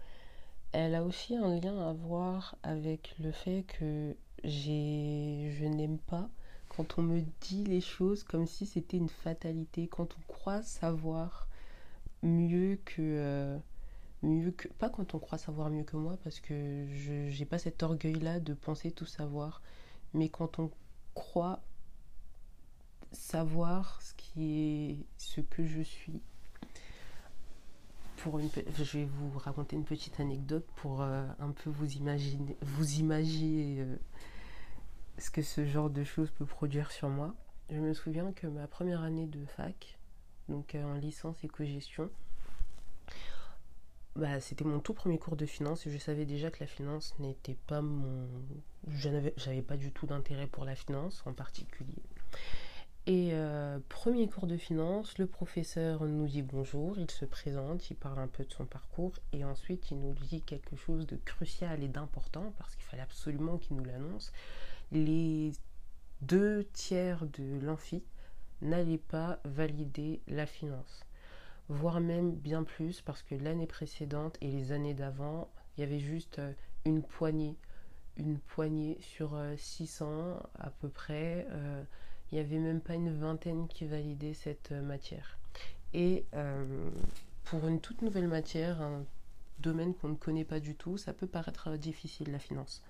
elle 0.72 0.94
a 0.94 1.04
aussi 1.04 1.36
un 1.36 1.58
lien 1.60 1.88
à 1.88 1.92
voir 1.92 2.56
avec 2.62 3.14
le 3.18 3.32
fait 3.32 3.64
que 3.64 4.16
j'ai, 4.44 5.52
je 5.58 5.64
n'aime 5.64 5.98
pas 5.98 6.28
quand 6.68 6.98
on 6.98 7.02
me 7.02 7.20
dit 7.40 7.64
les 7.64 7.80
choses 7.80 8.22
comme 8.22 8.46
si 8.46 8.64
c'était 8.64 8.96
une 8.96 9.08
fatalité, 9.08 9.88
quand 9.88 10.16
on 10.16 10.32
croit 10.32 10.62
savoir 10.62 11.48
mieux 12.22 12.78
que, 12.84 13.02
euh, 13.02 13.58
mieux 14.22 14.52
que, 14.52 14.68
pas 14.68 14.88
quand 14.88 15.14
on 15.14 15.18
croit 15.18 15.38
savoir 15.38 15.68
mieux 15.68 15.82
que 15.82 15.96
moi, 15.96 16.16
parce 16.22 16.38
que 16.40 16.86
je 16.94 17.36
n'ai 17.36 17.44
pas 17.44 17.58
cet 17.58 17.82
orgueil-là 17.82 18.38
de 18.38 18.54
penser 18.54 18.92
tout 18.92 19.06
savoir, 19.06 19.62
mais 20.14 20.28
quand 20.28 20.58
on 20.60 20.70
croit 21.14 21.60
savoir 23.12 24.00
ce 24.02 24.14
qui 24.14 24.90
est 24.90 25.06
ce 25.16 25.40
que 25.40 25.66
je 25.66 25.82
suis 25.82 26.22
je 28.76 28.98
vais 28.98 29.04
vous 29.04 29.38
raconter 29.38 29.76
une 29.76 29.84
petite 29.84 30.20
anecdote 30.20 30.66
pour 30.76 31.02
euh, 31.02 31.26
un 31.38 31.50
peu 31.52 31.70
vous 31.70 31.92
imaginer, 31.92 32.56
vous 32.60 32.98
imaginer 32.98 33.80
euh, 33.80 33.96
ce 35.18 35.30
que 35.30 35.42
ce 35.42 35.64
genre 35.64 35.90
de 35.90 36.04
choses 36.04 36.30
peut 36.30 36.44
produire 36.44 36.90
sur 36.90 37.08
moi. 37.08 37.34
Je 37.70 37.78
me 37.78 37.94
souviens 37.94 38.32
que 38.32 38.46
ma 38.46 38.66
première 38.66 39.02
année 39.02 39.26
de 39.26 39.44
fac, 39.46 39.98
donc 40.48 40.74
euh, 40.74 40.84
en 40.84 40.94
licence 40.94 41.42
éco-gestion, 41.44 42.10
bah, 44.16 44.40
c'était 44.40 44.64
mon 44.64 44.80
tout 44.80 44.92
premier 44.92 45.18
cours 45.18 45.36
de 45.36 45.46
finance 45.46 45.86
et 45.86 45.90
je 45.90 45.98
savais 45.98 46.26
déjà 46.26 46.50
que 46.50 46.60
la 46.60 46.66
finance 46.66 47.14
n'était 47.20 47.56
pas 47.66 47.80
mon. 47.80 48.28
Je 48.88 49.08
n'avais 49.08 49.62
pas 49.62 49.76
du 49.76 49.92
tout 49.92 50.06
d'intérêt 50.06 50.46
pour 50.46 50.64
la 50.64 50.74
finance 50.74 51.22
en 51.26 51.32
particulier. 51.32 52.02
Et 53.06 53.30
euh, 53.32 53.78
premier 53.88 54.28
cours 54.28 54.46
de 54.46 54.58
finance, 54.58 55.16
le 55.16 55.26
professeur 55.26 56.04
nous 56.04 56.26
dit 56.26 56.42
bonjour, 56.42 56.98
il 56.98 57.10
se 57.10 57.24
présente, 57.24 57.90
il 57.90 57.96
parle 57.96 58.18
un 58.18 58.28
peu 58.28 58.44
de 58.44 58.52
son 58.52 58.66
parcours 58.66 59.14
et 59.32 59.42
ensuite 59.42 59.90
il 59.90 59.98
nous 59.98 60.12
dit 60.12 60.42
quelque 60.42 60.76
chose 60.76 61.06
de 61.06 61.16
crucial 61.16 61.82
et 61.82 61.88
d'important 61.88 62.52
parce 62.58 62.76
qu'il 62.76 62.84
fallait 62.84 63.02
absolument 63.02 63.56
qu'il 63.56 63.76
nous 63.76 63.84
l'annonce. 63.84 64.32
Les 64.92 65.52
deux 66.20 66.64
tiers 66.74 67.24
de 67.26 67.58
l'amphi 67.64 68.02
n'allaient 68.60 68.98
pas 68.98 69.40
valider 69.44 70.20
la 70.28 70.44
finance, 70.44 71.06
voire 71.70 72.00
même 72.00 72.32
bien 72.32 72.64
plus 72.64 73.00
parce 73.00 73.22
que 73.22 73.34
l'année 73.34 73.66
précédente 73.66 74.36
et 74.42 74.50
les 74.50 74.72
années 74.72 74.94
d'avant, 74.94 75.48
il 75.76 75.80
y 75.80 75.84
avait 75.84 76.00
juste 76.00 76.38
euh, 76.38 76.52
une 76.84 77.02
poignée, 77.02 77.56
une 78.18 78.38
poignée 78.38 78.98
sur 79.00 79.40
600 79.56 80.06
euh, 80.06 80.34
à 80.58 80.68
peu 80.68 80.90
près 80.90 81.46
il 82.30 82.36
n'y 82.36 82.40
avait 82.40 82.58
même 82.58 82.80
pas 82.80 82.94
une 82.94 83.16
vingtaine 83.16 83.66
qui 83.68 83.86
validait 83.86 84.34
cette 84.34 84.72
euh, 84.72 84.82
matière. 84.82 85.38
Et 85.92 86.24
euh, 86.34 86.90
pour 87.44 87.66
une 87.66 87.80
toute 87.80 88.02
nouvelle 88.02 88.28
matière, 88.28 88.80
un 88.80 89.04
domaine 89.58 89.94
qu'on 89.94 90.10
ne 90.10 90.14
connaît 90.14 90.44
pas 90.44 90.60
du 90.60 90.74
tout, 90.74 90.96
ça 90.96 91.12
peut 91.12 91.26
paraître 91.26 91.76
difficile, 91.76 92.30
la 92.30 92.38
finance. 92.38 92.82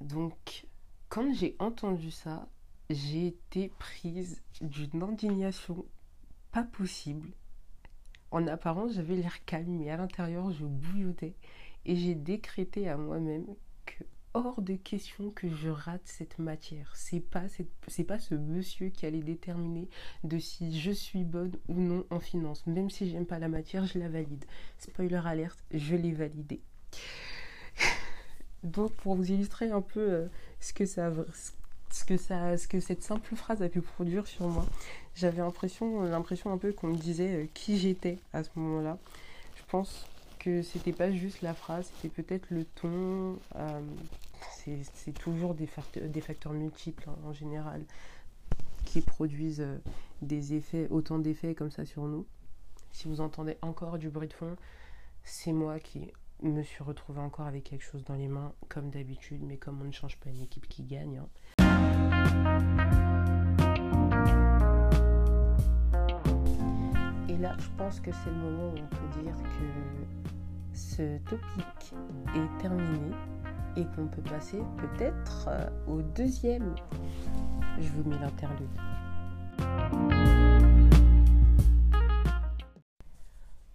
Donc, 0.00 0.66
quand 1.08 1.32
j'ai 1.32 1.56
entendu 1.58 2.10
ça, 2.10 2.48
j'ai 2.90 3.28
été 3.28 3.70
prise 3.78 4.42
d'une 4.60 5.02
indignation 5.02 5.84
pas 6.52 6.64
possible. 6.64 7.30
En 8.30 8.46
apparence, 8.46 8.94
j'avais 8.94 9.16
l'air 9.16 9.44
calme, 9.44 9.78
mais 9.78 9.90
à 9.90 9.96
l'intérieur, 9.96 10.50
je 10.52 10.64
bouillotais. 10.64 11.34
Et 11.84 11.96
j'ai 11.96 12.14
décrété 12.14 12.88
à 12.88 12.96
moi-même 12.96 13.46
que 13.86 14.04
hors 14.38 14.62
de 14.62 14.74
question 14.74 15.30
que 15.30 15.48
je 15.48 15.68
rate 15.68 16.02
cette 16.04 16.38
matière. 16.38 16.92
C'est 16.94 17.20
pas, 17.20 17.44
c'est 17.88 18.04
pas 18.04 18.20
ce 18.20 18.34
monsieur 18.34 18.88
qui 18.88 19.04
allait 19.04 19.22
déterminer 19.22 19.88
de 20.22 20.38
si 20.38 20.78
je 20.78 20.92
suis 20.92 21.24
bonne 21.24 21.56
ou 21.68 21.74
non 21.80 22.04
en 22.10 22.20
finance. 22.20 22.66
Même 22.66 22.88
si 22.88 23.10
j'aime 23.10 23.26
pas 23.26 23.40
la 23.40 23.48
matière, 23.48 23.84
je 23.86 23.98
la 23.98 24.08
valide. 24.08 24.44
Spoiler 24.78 25.20
alerte, 25.24 25.58
je 25.72 25.96
l'ai 25.96 26.12
validée. 26.12 26.60
Donc 28.62 28.92
pour 28.92 29.16
vous 29.16 29.30
illustrer 29.30 29.70
un 29.70 29.82
peu 29.82 30.00
euh, 30.00 30.26
ce 30.60 30.72
que 30.72 30.86
ça 30.86 31.12
ce 31.90 32.04
que 32.04 32.16
ça 32.16 32.56
ce 32.56 32.68
que 32.68 32.80
cette 32.80 33.02
simple 33.02 33.34
phrase 33.34 33.62
a 33.62 33.68
pu 33.68 33.80
produire 33.80 34.26
sur 34.26 34.46
moi, 34.48 34.66
j'avais 35.14 35.38
l'impression 35.38 36.02
l'impression 36.02 36.52
un 36.52 36.58
peu 36.58 36.72
qu'on 36.72 36.88
me 36.88 36.96
disait 36.96 37.44
euh, 37.44 37.46
qui 37.54 37.78
j'étais 37.78 38.18
à 38.32 38.44
ce 38.44 38.50
moment-là. 38.56 38.98
Je 39.56 39.62
pense 39.68 40.06
que 40.38 40.62
c'était 40.62 40.92
pas 40.92 41.10
juste 41.10 41.42
la 41.42 41.54
phrase, 41.54 41.90
c'était 41.96 42.22
peut-être 42.22 42.46
le 42.50 42.64
ton. 42.64 43.38
Euh, 43.56 43.80
c'est 44.94 45.12
toujours 45.12 45.54
des 45.54 45.66
facteurs, 45.66 46.52
multiples 46.52 47.08
hein, 47.08 47.16
en 47.24 47.32
général 47.32 47.84
qui 48.84 49.00
produisent 49.00 49.60
euh, 49.60 49.78
des 50.22 50.54
effets, 50.54 50.88
autant 50.90 51.18
d'effets 51.18 51.54
comme 51.54 51.70
ça 51.70 51.84
sur 51.84 52.04
nous. 52.04 52.26
Si 52.92 53.06
vous 53.06 53.20
entendez 53.20 53.56
encore 53.62 53.98
du 53.98 54.08
bruit 54.08 54.28
de 54.28 54.32
fond, 54.32 54.56
c'est 55.24 55.52
moi 55.52 55.78
qui 55.78 56.10
me 56.42 56.62
suis 56.62 56.82
retrouvée 56.82 57.20
encore 57.20 57.46
avec 57.46 57.64
quelque 57.64 57.84
chose 57.84 58.04
dans 58.04 58.14
les 58.14 58.28
mains, 58.28 58.52
comme 58.68 58.90
d'habitude, 58.90 59.42
mais 59.42 59.56
comme 59.56 59.80
on 59.82 59.84
ne 59.84 59.92
change 59.92 60.16
pas 60.18 60.30
une 60.30 60.42
équipe 60.42 60.68
qui 60.68 60.82
gagne. 60.82 61.18
Hein. 61.18 61.28
Et 67.28 67.36
là, 67.36 67.56
je 67.58 67.68
pense 67.76 68.00
que 68.00 68.10
c'est 68.12 68.30
le 68.30 68.36
moment 68.36 68.70
où 68.70 68.78
on 68.78 68.86
peut 68.86 69.22
dire 69.22 69.36
que 69.36 70.28
ce 70.72 71.18
topic 71.28 71.94
est 72.34 72.62
terminé 72.62 73.12
et 73.78 73.86
qu'on 73.94 74.08
peut 74.08 74.22
passer 74.22 74.60
peut-être 74.76 75.48
euh, 75.48 75.68
au 75.86 76.02
deuxième. 76.02 76.74
Je 77.78 77.88
vous 77.90 78.08
mets 78.08 78.18
l'interlude. 78.18 78.68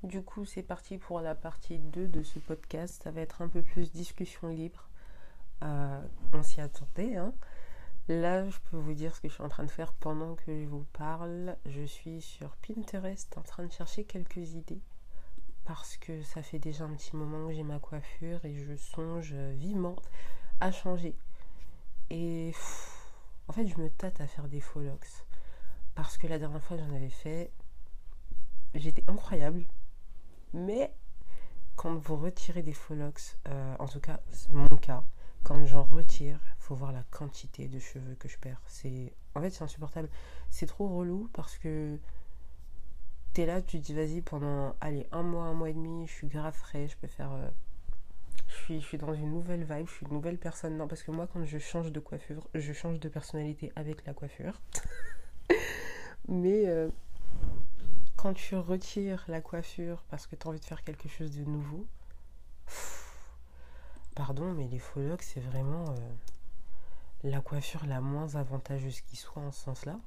Du 0.03 0.21
coup, 0.21 0.43
c'est 0.43 0.63
parti 0.63 0.97
pour 0.97 1.21
la 1.21 1.35
partie 1.35 1.79
2 1.79 2.07
de 2.07 2.21
ce 2.21 2.39
podcast. 2.39 3.01
Ça 3.03 3.11
va 3.11 3.21
être 3.21 3.41
un 3.41 3.47
peu 3.47 3.61
plus 3.61 3.93
discussion 3.93 4.49
libre. 4.49 4.89
Euh, 5.63 6.01
on 6.33 6.43
s'y 6.43 6.59
attendait. 6.59 7.15
Hein. 7.15 7.33
Là, 8.09 8.49
je 8.49 8.57
peux 8.69 8.77
vous 8.77 8.93
dire 8.93 9.15
ce 9.15 9.21
que 9.21 9.29
je 9.29 9.35
suis 9.35 9.43
en 9.43 9.47
train 9.49 9.63
de 9.63 9.71
faire 9.71 9.93
pendant 9.93 10.35
que 10.35 10.61
je 10.61 10.67
vous 10.67 10.85
parle. 10.91 11.55
Je 11.65 11.83
suis 11.83 12.21
sur 12.21 12.57
Pinterest 12.57 13.37
en 13.37 13.41
train 13.41 13.63
de 13.63 13.71
chercher 13.71 14.03
quelques 14.03 14.51
idées 14.51 14.81
parce 15.65 15.97
que 15.97 16.21
ça 16.23 16.41
fait 16.41 16.59
déjà 16.59 16.83
un 16.83 16.93
petit 16.93 17.15
moment 17.15 17.47
que 17.47 17.53
j'ai 17.53 17.63
ma 17.63 17.79
coiffure 17.79 18.43
et 18.45 18.55
je 18.57 18.75
songe 18.75 19.33
vivement 19.33 19.95
à 20.59 20.71
changer. 20.71 21.15
Et 22.09 22.53
en 23.47 23.53
fait, 23.53 23.67
je 23.67 23.77
me 23.77 23.89
tâte 23.89 24.21
à 24.21 24.27
faire 24.27 24.47
des 24.47 24.59
faux 24.59 24.81
locks 24.81 25.25
parce 25.95 26.17
que 26.17 26.27
la 26.27 26.39
dernière 26.39 26.63
fois 26.63 26.77
j'en 26.77 26.93
avais 26.95 27.09
fait, 27.09 27.51
j'étais 28.75 29.03
incroyable. 29.07 29.65
Mais 30.53 30.93
quand 31.75 31.95
vous 31.95 32.17
retirez 32.17 32.61
des 32.61 32.73
faux 32.73 32.95
locks, 32.95 33.37
euh, 33.47 33.75
en 33.79 33.87
tout 33.87 33.99
cas, 33.99 34.19
c'est 34.31 34.51
mon 34.51 34.67
cas, 34.77 35.03
quand 35.43 35.65
j'en 35.65 35.83
retire, 35.83 36.39
faut 36.59 36.75
voir 36.75 36.91
la 36.91 37.03
quantité 37.11 37.67
de 37.67 37.79
cheveux 37.79 38.15
que 38.15 38.27
je 38.27 38.37
perds. 38.37 38.61
C'est 38.67 39.13
en 39.35 39.41
fait 39.41 39.49
c'est 39.49 39.63
insupportable. 39.63 40.09
C'est 40.49 40.67
trop 40.67 40.87
relou 40.87 41.29
parce 41.33 41.57
que 41.57 41.99
t'es 43.33 43.45
là, 43.45 43.61
tu 43.61 43.79
te 43.79 43.85
dis 43.85 43.93
vas-y 43.93 44.21
pendant 44.21 44.75
allez 44.79 45.07
un 45.11 45.23
mois, 45.23 45.45
un 45.45 45.53
mois 45.53 45.69
et 45.69 45.73
demi, 45.73 46.07
je 46.07 46.13
suis 46.13 46.27
grave 46.27 46.53
frais, 46.55 46.87
je 46.87 46.95
peux 46.97 47.07
faire. 47.07 47.31
Euh, 47.33 47.49
je 48.47 48.55
suis, 48.55 48.81
je 48.81 48.85
suis 48.85 48.97
dans 48.97 49.13
une 49.13 49.31
nouvelle 49.31 49.63
vibe, 49.63 49.87
je 49.87 49.93
suis 49.93 50.05
une 50.05 50.13
nouvelle 50.13 50.37
personne. 50.37 50.77
Non, 50.77 50.87
parce 50.87 51.01
que 51.03 51.11
moi 51.11 51.27
quand 51.27 51.43
je 51.43 51.57
change 51.57 51.91
de 51.91 51.99
coiffure, 51.99 52.47
je 52.53 52.73
change 52.73 52.99
de 52.99 53.09
personnalité 53.09 53.71
avec 53.75 54.05
la 54.05 54.13
coiffure. 54.13 54.61
Mais 56.27 56.67
euh, 56.67 56.89
quand 58.15 58.33
tu 58.33 58.55
retires 58.55 59.25
la 59.27 59.41
coiffure 59.41 60.03
parce 60.09 60.27
que 60.27 60.35
tu 60.35 60.47
as 60.47 60.49
envie 60.49 60.59
de 60.59 60.65
faire 60.65 60.83
quelque 60.83 61.09
chose 61.09 61.35
de 61.35 61.43
nouveau, 61.43 61.85
pardon, 64.15 64.53
mais 64.53 64.67
les 64.69 64.81
locks, 65.07 65.23
c'est 65.23 65.41
vraiment 65.41 65.89
euh, 65.89 65.95
la 67.23 67.41
coiffure 67.41 67.85
la 67.85 67.99
moins 67.99 68.35
avantageuse 68.35 69.01
qui 69.01 69.17
soit 69.17 69.41
en 69.41 69.51
ce 69.51 69.63
sens-là. 69.63 69.99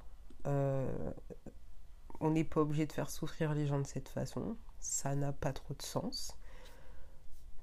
On 2.21 2.31
n'est 2.31 2.45
pas 2.45 2.61
obligé 2.61 2.87
de 2.87 2.93
faire 2.93 3.11
souffrir 3.11 3.55
les 3.55 3.67
gens 3.67 3.79
de 3.79 3.87
cette 3.87 4.09
façon. 4.09 4.57
Ça 4.79 5.15
n'a 5.15 5.33
pas 5.33 5.53
trop 5.53 5.75
de 5.75 5.83
sens. 5.83 6.37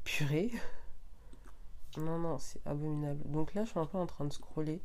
Purée. 0.04 0.52
Non, 1.98 2.18
non, 2.20 2.40
c'est 2.40 2.66
abominable. 2.66 3.22
Donc 3.30 3.54
là, 3.54 3.64
je 3.64 3.70
suis 3.70 3.80
un 3.80 3.86
peu 3.86 3.98
en 3.98 4.08
train 4.08 4.26
de 4.26 4.34
scroller. 4.34 4.82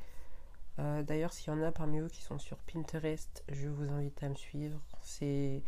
Euh, 0.78 1.02
d'ailleurs, 1.02 1.32
s'il 1.32 1.52
y 1.52 1.56
en 1.56 1.62
a 1.62 1.72
parmi 1.72 2.00
vous 2.00 2.08
qui 2.08 2.22
sont 2.22 2.38
sur 2.38 2.58
Pinterest, 2.58 3.42
je 3.48 3.68
vous 3.68 3.90
invite 3.90 4.22
à 4.22 4.28
me 4.28 4.34
suivre. 4.34 4.80
C'est 5.02 5.62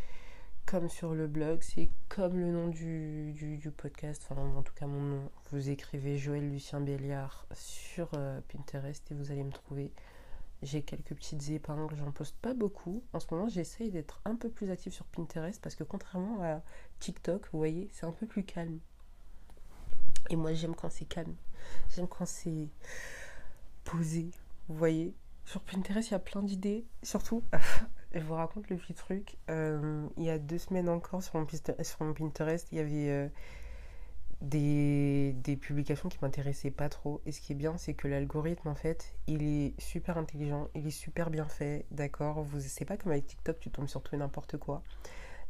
comme 0.66 0.88
sur 0.88 1.14
le 1.14 1.26
blog, 1.26 1.62
c'est 1.62 1.90
comme 2.08 2.38
le 2.38 2.52
nom 2.52 2.68
du, 2.68 3.72
podcast, 3.76 4.24
enfin 4.30 4.40
en 4.40 4.62
tout 4.62 4.74
cas 4.74 4.86
mon 4.86 5.00
nom. 5.00 5.30
Vous 5.50 5.68
écrivez 5.68 6.16
Joël 6.16 6.48
Lucien 6.48 6.80
Béliard 6.80 7.46
sur 7.54 8.08
euh, 8.14 8.40
Pinterest 8.52 9.10
et 9.10 9.14
vous 9.14 9.32
allez 9.32 9.42
me 9.42 9.50
trouver. 9.50 9.92
J'ai 10.62 10.82
quelques 10.82 11.14
petites 11.14 11.48
épingles, 11.48 11.96
j'en 11.96 12.12
poste 12.12 12.36
pas 12.36 12.52
beaucoup. 12.52 13.02
En 13.14 13.20
ce 13.20 13.26
moment, 13.30 13.48
j'essaye 13.48 13.90
d'être 13.90 14.20
un 14.26 14.36
peu 14.36 14.50
plus 14.50 14.70
active 14.70 14.92
sur 14.92 15.06
Pinterest 15.06 15.60
parce 15.62 15.74
que 15.74 15.84
contrairement 15.84 16.42
à 16.42 16.62
TikTok, 16.98 17.48
vous 17.52 17.58
voyez, 17.58 17.88
c'est 17.92 18.04
un 18.04 18.12
peu 18.12 18.26
plus 18.26 18.44
calme. 18.44 18.78
Et 20.28 20.36
moi, 20.36 20.52
j'aime 20.52 20.74
quand 20.74 20.90
c'est 20.90 21.06
calme. 21.06 21.34
J'aime 21.94 22.08
quand 22.08 22.26
c'est 22.26 22.68
posé. 23.84 24.30
Vous 24.68 24.76
voyez, 24.76 25.14
sur 25.46 25.62
Pinterest, 25.62 26.10
il 26.10 26.12
y 26.12 26.14
a 26.14 26.20
plein 26.20 26.42
d'idées. 26.42 26.84
Surtout, 27.02 27.42
je 28.12 28.20
vous 28.20 28.34
raconte 28.34 28.68
le 28.68 28.76
petit 28.76 28.94
truc. 28.94 29.36
Euh, 29.48 30.06
il 30.16 30.24
y 30.24 30.30
a 30.30 30.38
deux 30.38 30.58
semaines 30.58 30.88
encore, 30.88 31.22
sur 31.22 31.36
mon, 31.36 32.14
Pinterest, 32.14 32.68
il 32.70 32.78
y 32.78 32.80
avait 32.80 33.10
euh, 33.10 33.28
des, 34.40 35.34
publications 35.60 36.08
qui 36.08 36.18
m'intéressaient 36.22 36.70
pas 36.70 36.88
trop. 36.88 37.20
Et 37.26 37.32
ce 37.32 37.40
qui 37.40 37.52
est 37.52 37.56
bien, 37.56 37.76
c'est 37.76 37.94
que 37.94 38.08
l'algorithme, 38.08 38.68
en 38.68 38.74
fait, 38.74 39.14
il 39.26 39.42
est 39.42 39.80
super 39.80 40.18
intelligent, 40.18 40.68
il 40.74 40.86
est 40.86 40.90
super 40.90 41.30
bien 41.30 41.46
fait, 41.46 41.86
d'accord? 41.90 42.42
Vous 42.42 42.60
C'est 42.60 42.84
pas 42.84 42.96
comme 42.96 43.12
avec 43.12 43.26
TikTok, 43.26 43.58
tu 43.60 43.70
tombes 43.70 43.88
sur 43.88 44.02
tout 44.02 44.14
et 44.14 44.18
n'importe 44.18 44.56
quoi. 44.56 44.82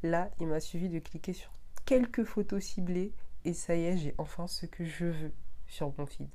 Là, 0.03 0.31
il 0.40 0.46
m'a 0.46 0.61
suffi 0.61 0.88
de 0.88 0.98
cliquer 0.98 1.33
sur 1.33 1.53
quelques 1.85 2.24
photos 2.24 2.62
ciblées 2.62 3.12
et 3.44 3.53
ça 3.53 3.74
y 3.74 3.85
est, 3.85 3.96
j'ai 3.96 4.14
enfin 4.18 4.46
ce 4.46 4.66
que 4.66 4.85
je 4.85 5.07
veux 5.07 5.33
sur 5.66 5.92
mon 5.98 6.07
feed 6.07 6.29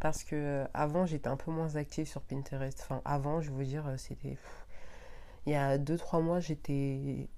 parce 0.00 0.24
que 0.24 0.36
euh, 0.36 0.66
avant 0.74 1.06
j'étais 1.06 1.28
un 1.28 1.36
peu 1.36 1.50
moins 1.50 1.76
active 1.76 2.06
sur 2.06 2.20
Pinterest. 2.20 2.78
Enfin 2.82 3.00
avant, 3.04 3.40
je 3.40 3.50
veux 3.50 3.64
dire, 3.64 3.86
euh, 3.86 3.96
c'était 3.96 4.36
il 5.46 5.52
y 5.52 5.56
a 5.56 5.78
2-3 5.78 6.22
mois, 6.22 6.40
j'étais 6.40 7.28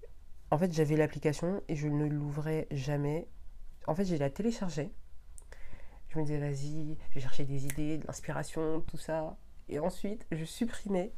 en 0.50 0.58
fait, 0.58 0.72
j'avais 0.72 0.96
l'application 0.96 1.62
et 1.68 1.76
je 1.76 1.88
ne 1.88 2.06
l'ouvrais 2.06 2.66
jamais. 2.70 3.26
En 3.86 3.94
fait, 3.94 4.04
j'ai 4.04 4.18
la 4.18 4.30
téléchargée. 4.30 4.90
Je 6.08 6.18
me 6.18 6.24
disais 6.24 6.38
vas-y, 6.38 6.96
je 7.10 7.14
vais 7.14 7.20
chercher 7.20 7.44
des 7.44 7.66
idées, 7.66 7.98
de 7.98 8.06
l'inspiration, 8.06 8.80
tout 8.80 8.96
ça. 8.96 9.36
Et 9.68 9.78
ensuite, 9.78 10.26
je 10.30 10.44
supprimais 10.44 11.12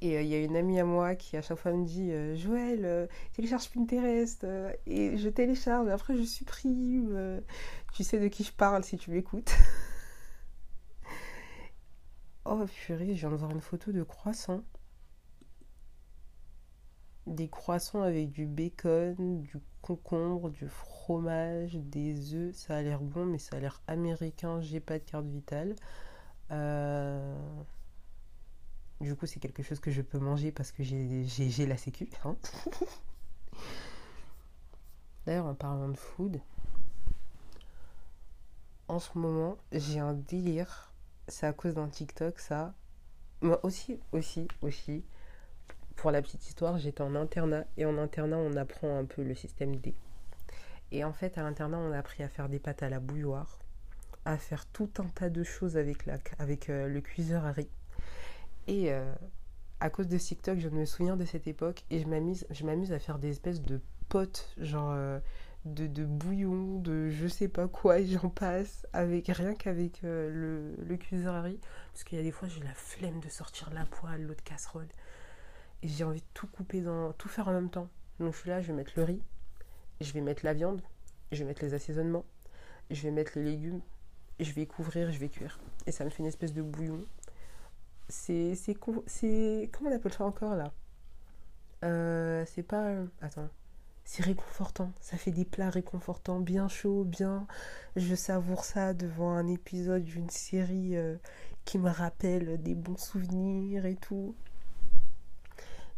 et 0.00 0.16
euh, 0.16 0.22
il 0.22 0.28
y 0.28 0.34
a 0.34 0.38
une 0.38 0.56
amie 0.56 0.80
à 0.80 0.84
moi 0.84 1.14
qui 1.14 1.36
à 1.36 1.42
chaque 1.42 1.58
fois 1.58 1.72
me 1.72 1.84
dit 1.84 2.10
Joël, 2.36 3.08
télécharge 3.34 3.70
Pinterest. 3.70 4.44
et 4.86 5.16
je 5.16 5.28
télécharge, 5.28 5.88
après 5.88 6.16
je 6.16 6.24
supprime. 6.24 7.40
tu 7.94 8.02
sais 8.02 8.18
de 8.18 8.26
qui 8.26 8.42
je 8.42 8.52
parle 8.52 8.82
si 8.84 8.96
tu 8.96 9.10
m'écoutes. 9.10 9.52
Oh 12.44 12.64
purée, 12.66 13.14
je 13.14 13.20
viens 13.20 13.30
de 13.30 13.36
voir 13.36 13.52
une 13.52 13.60
photo 13.60 13.92
de 13.92 14.02
croissants. 14.02 14.64
Des 17.26 17.48
croissants 17.48 18.02
avec 18.02 18.30
du 18.30 18.46
bacon, 18.46 19.42
du 19.42 19.56
concombre, 19.80 20.50
du 20.50 20.68
fromage, 20.68 21.74
des 21.74 22.34
œufs. 22.34 22.54
Ça 22.54 22.76
a 22.76 22.82
l'air 22.82 23.00
bon, 23.00 23.26
mais 23.26 23.38
ça 23.38 23.56
a 23.56 23.60
l'air 23.60 23.80
américain. 23.86 24.60
J'ai 24.60 24.80
pas 24.80 24.98
de 24.98 25.04
carte 25.04 25.26
vitale. 25.26 25.74
Euh, 26.50 27.36
du 29.00 29.14
coup, 29.14 29.26
c'est 29.26 29.40
quelque 29.40 29.62
chose 29.62 29.80
que 29.80 29.90
je 29.90 30.02
peux 30.02 30.18
manger 30.18 30.52
parce 30.52 30.72
que 30.72 30.82
j'ai 30.82 31.66
la 31.66 31.76
sécu. 31.76 32.08
Hein. 32.24 32.36
D'ailleurs, 35.26 35.46
en 35.46 35.54
parlant 35.54 35.88
de 35.88 35.96
food, 35.96 36.40
en 38.88 38.98
ce 38.98 39.16
moment, 39.16 39.56
j'ai 39.70 40.00
un 40.00 40.14
délire 40.14 40.92
c'est 41.28 41.46
à 41.46 41.52
cause 41.52 41.74
d'un 41.74 41.88
TikTok, 41.88 42.38
ça. 42.38 42.74
Moi 43.40 43.58
aussi, 43.64 43.98
aussi, 44.12 44.48
aussi. 44.60 45.04
Pour 45.96 46.10
la 46.10 46.22
petite 46.22 46.46
histoire, 46.46 46.78
j'étais 46.78 47.02
en 47.02 47.14
internat 47.14 47.64
et 47.76 47.84
en 47.84 47.98
internat, 47.98 48.38
on 48.38 48.56
apprend 48.56 48.98
un 48.98 49.04
peu 49.04 49.22
le 49.22 49.34
système 49.34 49.76
D. 49.76 49.94
Et 50.90 51.04
en 51.04 51.12
fait, 51.12 51.38
à 51.38 51.42
l'internat, 51.42 51.78
on 51.78 51.92
a 51.92 51.98
appris 51.98 52.22
à 52.22 52.28
faire 52.28 52.48
des 52.48 52.58
pâtes 52.58 52.82
à 52.82 52.88
la 52.88 53.00
bouilloire, 53.00 53.58
à 54.24 54.36
faire 54.36 54.66
tout 54.66 54.90
un 54.98 55.06
tas 55.06 55.30
de 55.30 55.42
choses 55.42 55.76
avec, 55.76 56.06
la, 56.06 56.18
avec 56.38 56.68
euh, 56.68 56.86
le 56.86 57.00
cuiseur 57.00 57.46
à 57.46 57.52
riz. 57.52 57.70
Et 58.66 58.92
euh, 58.92 59.12
à 59.80 59.90
cause 59.90 60.06
de 60.06 60.18
TikTok, 60.18 60.58
je 60.58 60.68
me 60.68 60.84
souviens 60.84 61.16
de 61.16 61.24
cette 61.24 61.46
époque 61.46 61.84
et 61.90 61.98
je 61.98 62.06
m'amuse, 62.08 62.92
à 62.92 62.98
faire 62.98 63.18
des 63.18 63.30
espèces 63.30 63.62
de 63.62 63.80
potes, 64.08 64.52
genre 64.58 64.92
euh, 64.92 65.18
de, 65.64 66.04
bouillon, 66.04 66.78
de 66.78 67.08
je 67.08 67.26
sais 67.26 67.48
pas 67.48 67.68
quoi, 67.68 68.00
et 68.00 68.06
j'en 68.06 68.28
passe, 68.28 68.86
avec 68.92 69.28
rien 69.28 69.54
qu'avec 69.54 70.02
le, 70.02 70.74
le 70.76 70.96
cuiseur 70.96 71.34
à 71.34 71.42
riz. 71.42 71.58
Parce 71.92 72.04
qu'il 72.04 72.18
y 72.18 72.20
a 72.20 72.24
des 72.24 72.32
fois, 72.32 72.48
j'ai 72.48 72.62
la 72.62 72.74
flemme 72.74 73.20
de 73.20 73.28
sortir 73.28 73.70
la 73.72 73.86
poêle, 73.86 74.24
l'autre 74.24 74.44
casserole. 74.44 74.88
J'ai 75.82 76.04
envie 76.04 76.20
de 76.20 76.26
tout 76.34 76.46
couper, 76.46 76.80
dans 76.80 77.12
tout 77.12 77.28
faire 77.28 77.48
en 77.48 77.52
même 77.52 77.70
temps. 77.70 77.88
Donc 78.20 78.34
je 78.34 78.38
suis 78.38 78.50
là, 78.50 78.60
je 78.60 78.68
vais 78.68 78.72
mettre 78.72 78.92
le 78.96 79.04
riz, 79.04 79.22
je 80.00 80.12
vais 80.12 80.20
mettre 80.20 80.44
la 80.44 80.54
viande, 80.54 80.82
je 81.32 81.38
vais 81.38 81.44
mettre 81.44 81.62
les 81.64 81.74
assaisonnements, 81.74 82.24
je 82.90 83.02
vais 83.02 83.10
mettre 83.10 83.32
les 83.36 83.44
légumes, 83.44 83.80
je 84.38 84.52
vais 84.52 84.66
couvrir, 84.66 85.10
je 85.10 85.18
vais 85.18 85.28
cuire. 85.28 85.58
Et 85.86 85.92
ça 85.92 86.04
me 86.04 86.10
fait 86.10 86.20
une 86.20 86.28
espèce 86.28 86.52
de 86.52 86.62
bouillon. 86.62 87.04
C'est. 88.08 88.54
C'est. 88.54 88.74
Comment 88.74 89.90
on 89.90 89.94
appelle 89.94 90.12
ça 90.12 90.24
encore 90.24 90.54
là? 90.54 90.72
Euh, 91.84 92.44
C'est 92.46 92.62
pas. 92.62 92.94
Attends 93.20 93.48
c'est 94.04 94.24
réconfortant. 94.24 94.92
Ça 95.00 95.16
fait 95.16 95.30
des 95.30 95.44
plats 95.44 95.70
réconfortants, 95.70 96.40
bien 96.40 96.68
chauds, 96.68 97.04
bien. 97.04 97.46
Je 97.96 98.14
savoure 98.14 98.64
ça 98.64 98.94
devant 98.94 99.30
un 99.30 99.46
épisode 99.46 100.04
d'une 100.04 100.30
série 100.30 100.96
euh, 100.96 101.16
qui 101.64 101.78
me 101.78 101.90
rappelle 101.90 102.60
des 102.62 102.74
bons 102.74 102.96
souvenirs 102.96 103.86
et 103.86 103.96
tout. 103.96 104.34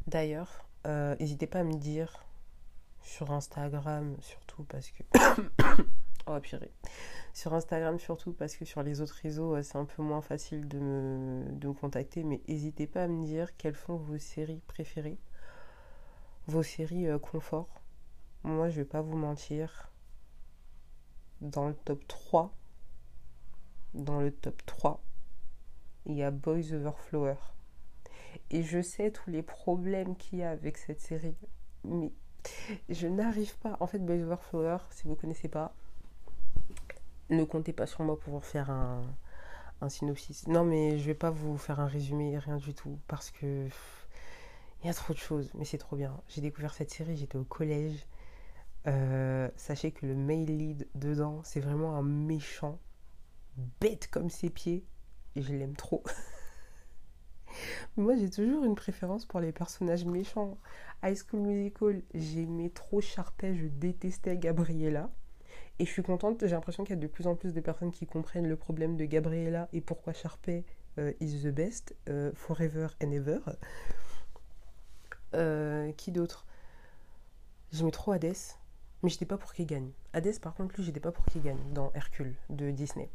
D'ailleurs, 0.06 0.66
euh, 0.86 1.16
n'hésitez 1.18 1.46
pas 1.46 1.60
à 1.60 1.64
me 1.64 1.74
dire 1.74 2.24
sur 3.02 3.32
Instagram, 3.32 4.16
surtout 4.20 4.64
parce 4.64 4.90
que. 4.90 5.02
oh 6.26 6.40
purée. 6.40 6.72
Sur 7.32 7.54
Instagram, 7.54 7.98
surtout 7.98 8.32
parce 8.32 8.56
que 8.56 8.64
sur 8.64 8.82
les 8.82 9.00
autres 9.00 9.18
réseaux, 9.22 9.56
euh, 9.56 9.62
c'est 9.62 9.76
un 9.76 9.84
peu 9.84 10.02
moins 10.02 10.22
facile 10.22 10.68
de 10.68 10.78
me, 10.78 11.72
contacter. 11.72 12.24
Mais 12.24 12.40
n'hésitez 12.48 12.86
pas 12.86 13.04
à 13.04 13.08
me 13.08 13.24
dire 13.24 13.56
quelles 13.56 13.76
sont 13.76 13.96
vos 13.96 14.18
séries 14.18 14.62
préférées, 14.66 15.18
vos 16.46 16.62
séries 16.62 17.08
confort 17.20 17.80
moi, 18.44 18.68
je 18.68 18.76
vais 18.76 18.84
pas 18.84 19.00
vous 19.00 19.16
mentir. 19.16 19.90
Dans 21.40 21.66
le 21.66 21.74
top 21.74 22.06
3, 22.06 22.54
dans 23.94 24.20
le 24.20 24.30
top 24.30 24.64
3, 24.66 25.02
il 26.04 26.16
y 26.16 26.22
a 26.22 26.30
Boys 26.30 26.72
Over 26.74 26.92
Flower. 26.94 27.36
Et 28.54 28.62
je 28.62 28.80
sais 28.80 29.10
tous 29.10 29.30
les 29.30 29.42
problèmes 29.42 30.16
qu'il 30.16 30.38
y 30.38 30.44
a 30.44 30.50
avec 30.52 30.78
cette 30.78 31.00
série. 31.00 31.34
Mais 31.82 32.12
je 32.88 33.08
n'arrive 33.08 33.58
pas. 33.58 33.76
En 33.80 33.88
fait, 33.88 33.98
Over 33.98 34.36
Flower, 34.40 34.76
si 34.90 35.02
vous 35.02 35.10
ne 35.10 35.14
connaissez 35.16 35.48
pas, 35.48 35.74
ne 37.30 37.42
comptez 37.42 37.72
pas 37.72 37.86
sur 37.86 38.04
moi 38.04 38.16
pour 38.16 38.44
faire 38.44 38.70
un, 38.70 39.02
synopsis. 39.88 40.46
Non, 40.46 40.64
mais 40.64 40.98
je 40.98 41.04
vais 41.04 41.14
pas 41.14 41.30
vous 41.30 41.58
faire 41.58 41.80
un 41.80 41.88
résumé, 41.88 42.38
rien 42.38 42.56
du 42.56 42.74
tout, 42.74 42.96
parce 43.08 43.32
que 43.32 43.66
il 44.82 44.86
y 44.86 44.88
a 44.88 44.94
trop 44.94 45.12
de 45.12 45.18
choses, 45.18 45.50
mais 45.54 45.64
c'est 45.64 45.76
trop 45.76 45.96
bien. 45.96 46.16
J'ai 46.28 46.40
découvert 46.40 46.74
cette 46.74 46.92
série, 46.92 47.16
j'étais 47.16 47.36
au 47.36 47.44
collège. 47.44 48.06
Euh, 48.86 49.50
sachez 49.56 49.90
que 49.90 50.06
le 50.06 50.14
male 50.14 50.46
lead 50.46 50.88
dedans, 50.94 51.40
c'est 51.42 51.60
vraiment 51.60 51.96
un 51.96 52.02
méchant, 52.02 52.78
bête 53.80 54.08
comme 54.12 54.30
ses 54.30 54.48
pieds, 54.48 54.86
et 55.34 55.42
je 55.42 55.52
l'aime 55.52 55.74
trop. 55.74 56.04
Moi, 57.96 58.16
j'ai 58.16 58.30
toujours 58.30 58.64
une 58.64 58.74
préférence 58.74 59.26
pour 59.26 59.40
les 59.40 59.52
personnages 59.52 60.04
méchants. 60.04 60.56
High 61.02 61.16
School 61.16 61.40
Musical, 61.40 62.02
j'aimais 62.14 62.70
trop 62.70 63.00
Sharpay, 63.00 63.54
je 63.54 63.66
détestais 63.66 64.36
Gabriella. 64.36 65.10
Et 65.78 65.86
je 65.86 65.90
suis 65.90 66.02
contente, 66.02 66.40
j'ai 66.46 66.54
l'impression 66.54 66.84
qu'il 66.84 66.94
y 66.94 66.98
a 66.98 67.02
de 67.02 67.06
plus 67.06 67.26
en 67.26 67.34
plus 67.34 67.52
de 67.52 67.60
personnes 67.60 67.90
qui 67.90 68.06
comprennent 68.06 68.48
le 68.48 68.56
problème 68.56 68.96
de 68.96 69.04
Gabriella 69.04 69.68
et 69.72 69.80
pourquoi 69.80 70.12
Sharpay 70.12 70.64
euh, 70.98 71.12
is 71.20 71.42
the 71.42 71.52
best, 71.52 71.96
euh, 72.08 72.30
forever 72.34 72.88
and 73.02 73.10
ever. 73.10 73.40
Euh, 75.34 75.90
qui 75.92 76.12
d'autre? 76.12 76.46
J'aimais 77.72 77.90
trop 77.90 78.12
Hades, 78.12 78.36
mais 79.02 79.10
j'étais 79.10 79.26
pas 79.26 79.36
pour 79.36 79.52
qu'il 79.52 79.66
gagne. 79.66 79.90
Hades, 80.12 80.38
par 80.38 80.54
contre, 80.54 80.76
lui, 80.76 80.84
j'étais 80.84 81.00
pas 81.00 81.10
pour 81.10 81.26
qu'il 81.26 81.42
gagne 81.42 81.58
dans 81.72 81.90
Hercule 81.94 82.36
de 82.50 82.70
Disney. 82.70 83.10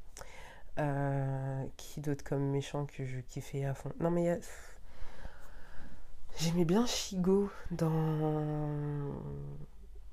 Qui 1.77 2.01
d'autre 2.01 2.23
comme 2.23 2.49
méchant 2.49 2.85
que 2.85 3.05
je 3.05 3.19
kiffais 3.19 3.65
à 3.65 3.73
fond? 3.73 3.91
Non, 3.99 4.11
mais 4.11 4.39
J'aimais 6.39 6.63
bien 6.63 6.85
Shigo 6.85 7.49
dans 7.71 9.13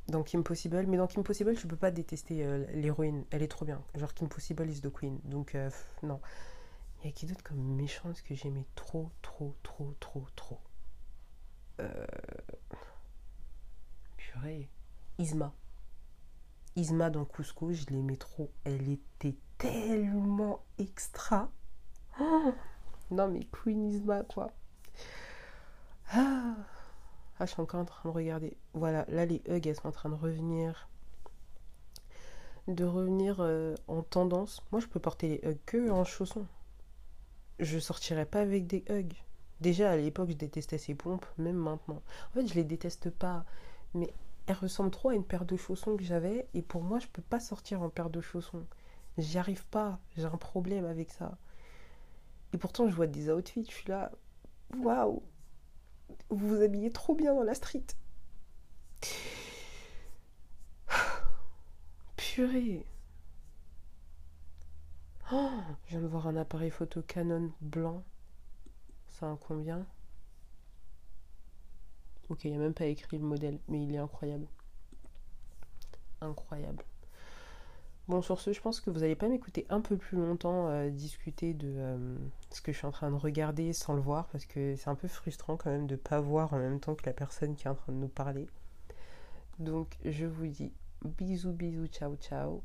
dans 0.09 0.23
Kim 0.25 0.43
Possible, 0.43 0.85
mais 0.89 0.97
dans 0.97 1.07
Kim 1.07 1.23
Possible, 1.23 1.57
je 1.57 1.67
peux 1.67 1.77
pas 1.77 1.91
détester 1.93 2.45
euh, 2.45 2.65
l'héroïne, 2.73 3.25
elle 3.31 3.43
est 3.43 3.49
trop 3.49 3.65
bien. 3.65 3.81
Genre 3.95 4.13
Kim 4.13 4.29
Possible 4.29 4.69
is 4.69 4.81
the 4.81 4.93
queen, 4.93 5.21
donc 5.25 5.55
euh, 5.55 5.71
non. 6.03 6.21
Il 7.01 7.07
y 7.07 7.11
a 7.11 7.13
qui 7.13 7.27
d'autre 7.27 7.45
comme 7.45 7.63
méchante 7.77 8.23
que 8.23 8.35
j'aimais 8.35 8.67
trop, 8.75 9.11
trop, 9.23 9.55
trop, 9.63 9.95
trop, 10.01 10.27
trop 10.35 10.59
euh... 11.81 12.07
Purée. 14.17 14.69
Isma. 15.19 15.53
Isma 16.77 17.11
dans 17.11 17.25
Cusco, 17.25 17.73
je 17.73 17.87
l'aimais 17.87 18.17
trop. 18.17 18.51
Elle 18.65 18.89
était 18.89 19.37
tellement 19.59 20.61
extra. 20.79 21.51
non 23.11 23.29
mais 23.29 23.47
Queen 23.51 23.91
Isma 23.91 24.23
quoi. 24.23 24.53
Ah. 26.13 26.55
Ah, 27.39 27.45
je 27.45 27.53
suis 27.53 27.61
encore 27.61 27.81
en 27.81 27.85
train 27.85 28.09
de 28.09 28.15
regarder. 28.15 28.57
Voilà, 28.73 29.05
là, 29.09 29.27
les 29.27 29.43
hugs, 29.47 29.67
elles 29.67 29.77
sont 29.77 29.89
en 29.89 29.93
train 29.93 30.09
de 30.09 30.15
revenir. 30.15 30.89
De 32.67 32.85
revenir 32.85 33.37
euh, 33.41 33.75
en 33.89 34.03
tendance. 34.03 34.63
Moi, 34.73 34.81
je 34.81 34.87
peux 34.87 35.01
porter 35.01 35.29
les 35.29 35.49
hugs 35.49 35.59
que 35.67 35.91
en 35.91 36.05
chaussons. 36.05 36.47
Je 37.59 37.79
sortirais 37.79 38.25
pas 38.25 38.41
avec 38.41 38.67
des 38.67 38.85
hugs. 38.89 39.13
Déjà, 39.61 39.91
à 39.91 39.97
l'époque, 39.97 40.31
je 40.31 40.37
détestais 40.37 40.79
ces 40.79 40.95
pompes, 40.95 41.27
même 41.37 41.57
maintenant. 41.57 42.03
En 42.31 42.35
fait, 42.35 42.47
je 42.47 42.55
les 42.55 42.65
déteste 42.65 43.11
pas. 43.11 43.45
Mais 43.93 44.13
elles 44.47 44.57
ressemblent 44.57 44.91
trop 44.91 45.11
à 45.11 45.15
une 45.15 45.25
paire 45.25 45.45
de 45.45 45.57
chaussons 45.57 45.97
que 45.97 46.05
j'avais. 46.05 46.49
Et 46.55 46.63
pour 46.63 46.83
moi, 46.83 46.99
je 46.99 47.09
peux 47.09 47.23
pas 47.23 47.41
sortir 47.41 47.83
en 47.83 47.89
paire 47.89 48.11
de 48.11 48.21
chaussons. 48.21 48.67
J'y 49.19 49.39
arrive 49.39 49.67
pas. 49.67 49.99
J'ai 50.17 50.25
un 50.25 50.37
problème 50.37 50.85
avec 50.85 51.11
ça. 51.11 51.39
Et 52.53 52.59
pourtant, 52.59 52.89
je 52.89 52.95
vois 52.95 53.07
des 53.07 53.31
outfits. 53.31 53.67
Je 53.69 53.75
suis 53.75 53.89
là. 53.89 54.13
Waouh! 54.77 55.23
vous 56.31 56.49
vous 56.49 56.63
habillez 56.63 56.91
trop 56.91 57.15
bien 57.15 57.35
dans 57.35 57.43
la 57.43 57.55
street. 57.55 57.87
Purée. 62.17 62.87
Oh, 65.33 65.51
je 65.85 65.91
viens 65.91 66.01
de 66.01 66.07
voir 66.07 66.29
un 66.29 66.37
appareil 66.37 66.71
photo 66.71 67.03
Canon 67.03 67.53
blanc. 67.61 68.05
Ça 69.09 69.31
a 69.31 69.37
combien 69.37 69.87
Ok, 72.29 72.45
il 72.45 72.51
n'y 72.51 72.57
a 72.57 72.61
même 72.61 72.75
pas 72.75 72.87
écrit 72.87 73.19
le 73.19 73.25
modèle, 73.25 73.59
mais 73.69 73.83
il 73.83 73.95
est 73.95 73.99
incroyable. 73.99 74.47
Incroyable. 76.21 76.85
Bon, 78.09 78.23
sur 78.23 78.41
ce, 78.41 78.53
je 78.53 78.61
pense 78.61 78.81
que 78.81 78.91
vous 78.91 79.01
n'allez 79.01 79.17
pas 79.17 79.29
m'écouter 79.29 79.67
un 79.69 79.81
peu 79.81 79.97
plus 79.97 80.17
longtemps 80.17 80.69
euh, 80.69 80.91
discuter 80.91 81.55
de 81.55 81.75
euh, 81.77 82.17
ce 82.51 82.61
que 82.61 82.71
je 82.71 82.79
suis 82.79 82.87
en 82.87 82.93
train 82.93 83.11
de 83.11 83.17
regarder 83.17 83.73
sans 83.73 83.95
le 83.95 84.01
voir, 84.01 84.29
parce 84.29 84.47
que 84.47 84.77
c'est 84.77 84.89
un 84.89 84.95
peu 84.95 85.09
frustrant 85.09 85.57
quand 85.57 85.71
même 85.71 85.89
de 85.89 85.95
ne 85.95 86.01
pas 86.01 86.21
voir 86.21 86.53
en 86.53 86.59
même 86.59 86.79
temps 86.79 86.95
que 86.95 87.05
la 87.05 87.13
personne 87.13 87.57
qui 87.57 87.67
est 87.67 87.71
en 87.71 87.75
train 87.75 87.93
de 87.93 87.99
nous 87.99 88.09
parler. 88.09 88.47
Donc, 89.59 89.97
je 90.05 90.25
vous 90.25 90.47
dis 90.47 90.73
bisous, 91.05 91.53
bisous, 91.53 91.89
ciao, 91.89 92.15
ciao. 92.17 92.63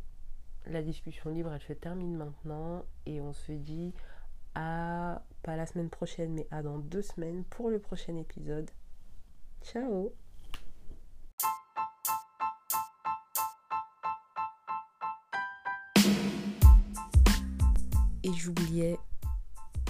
La 0.68 0.84
discussion 0.84 1.32
libre, 1.32 1.52
elle 1.52 1.62
se 1.62 1.74
termine 1.74 2.16
maintenant, 2.16 2.86
et 3.08 3.20
on 3.20 3.34
se 3.34 3.52
dit 3.52 3.94
à, 4.54 5.24
pas 5.42 5.56
la 5.56 5.66
semaine 5.66 5.90
prochaine, 5.90 6.34
mais 6.34 6.48
à 6.52 6.62
dans 6.62 6.78
deux 6.78 7.02
semaines 7.02 7.44
pour 7.46 7.70
le 7.70 7.80
prochain 7.80 8.16
épisode. 8.16 8.70
Ciao 9.64 10.12
Et 18.24 18.34
j'oubliais, 18.34 18.98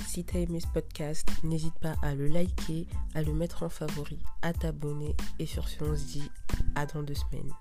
si 0.07 0.23
tu 0.23 0.38
as 0.38 0.39
aimé 0.41 0.60
ce 0.60 0.67
podcast, 0.67 1.27
n'hésite 1.43 1.77
pas 1.79 1.95
à 2.01 2.15
le 2.15 2.27
liker, 2.27 2.88
à 3.13 3.21
le 3.21 3.34
mettre 3.34 3.63
en 3.63 3.69
favori, 3.69 4.19
à 4.41 4.53
t'abonner. 4.53 5.15
Et 5.39 5.45
sur 5.45 5.67
ce, 5.67 5.84
on 5.84 5.95
se 5.95 6.03
dit 6.05 6.31
à 6.75 6.86
dans 6.86 7.03
deux 7.03 7.15
semaines. 7.15 7.51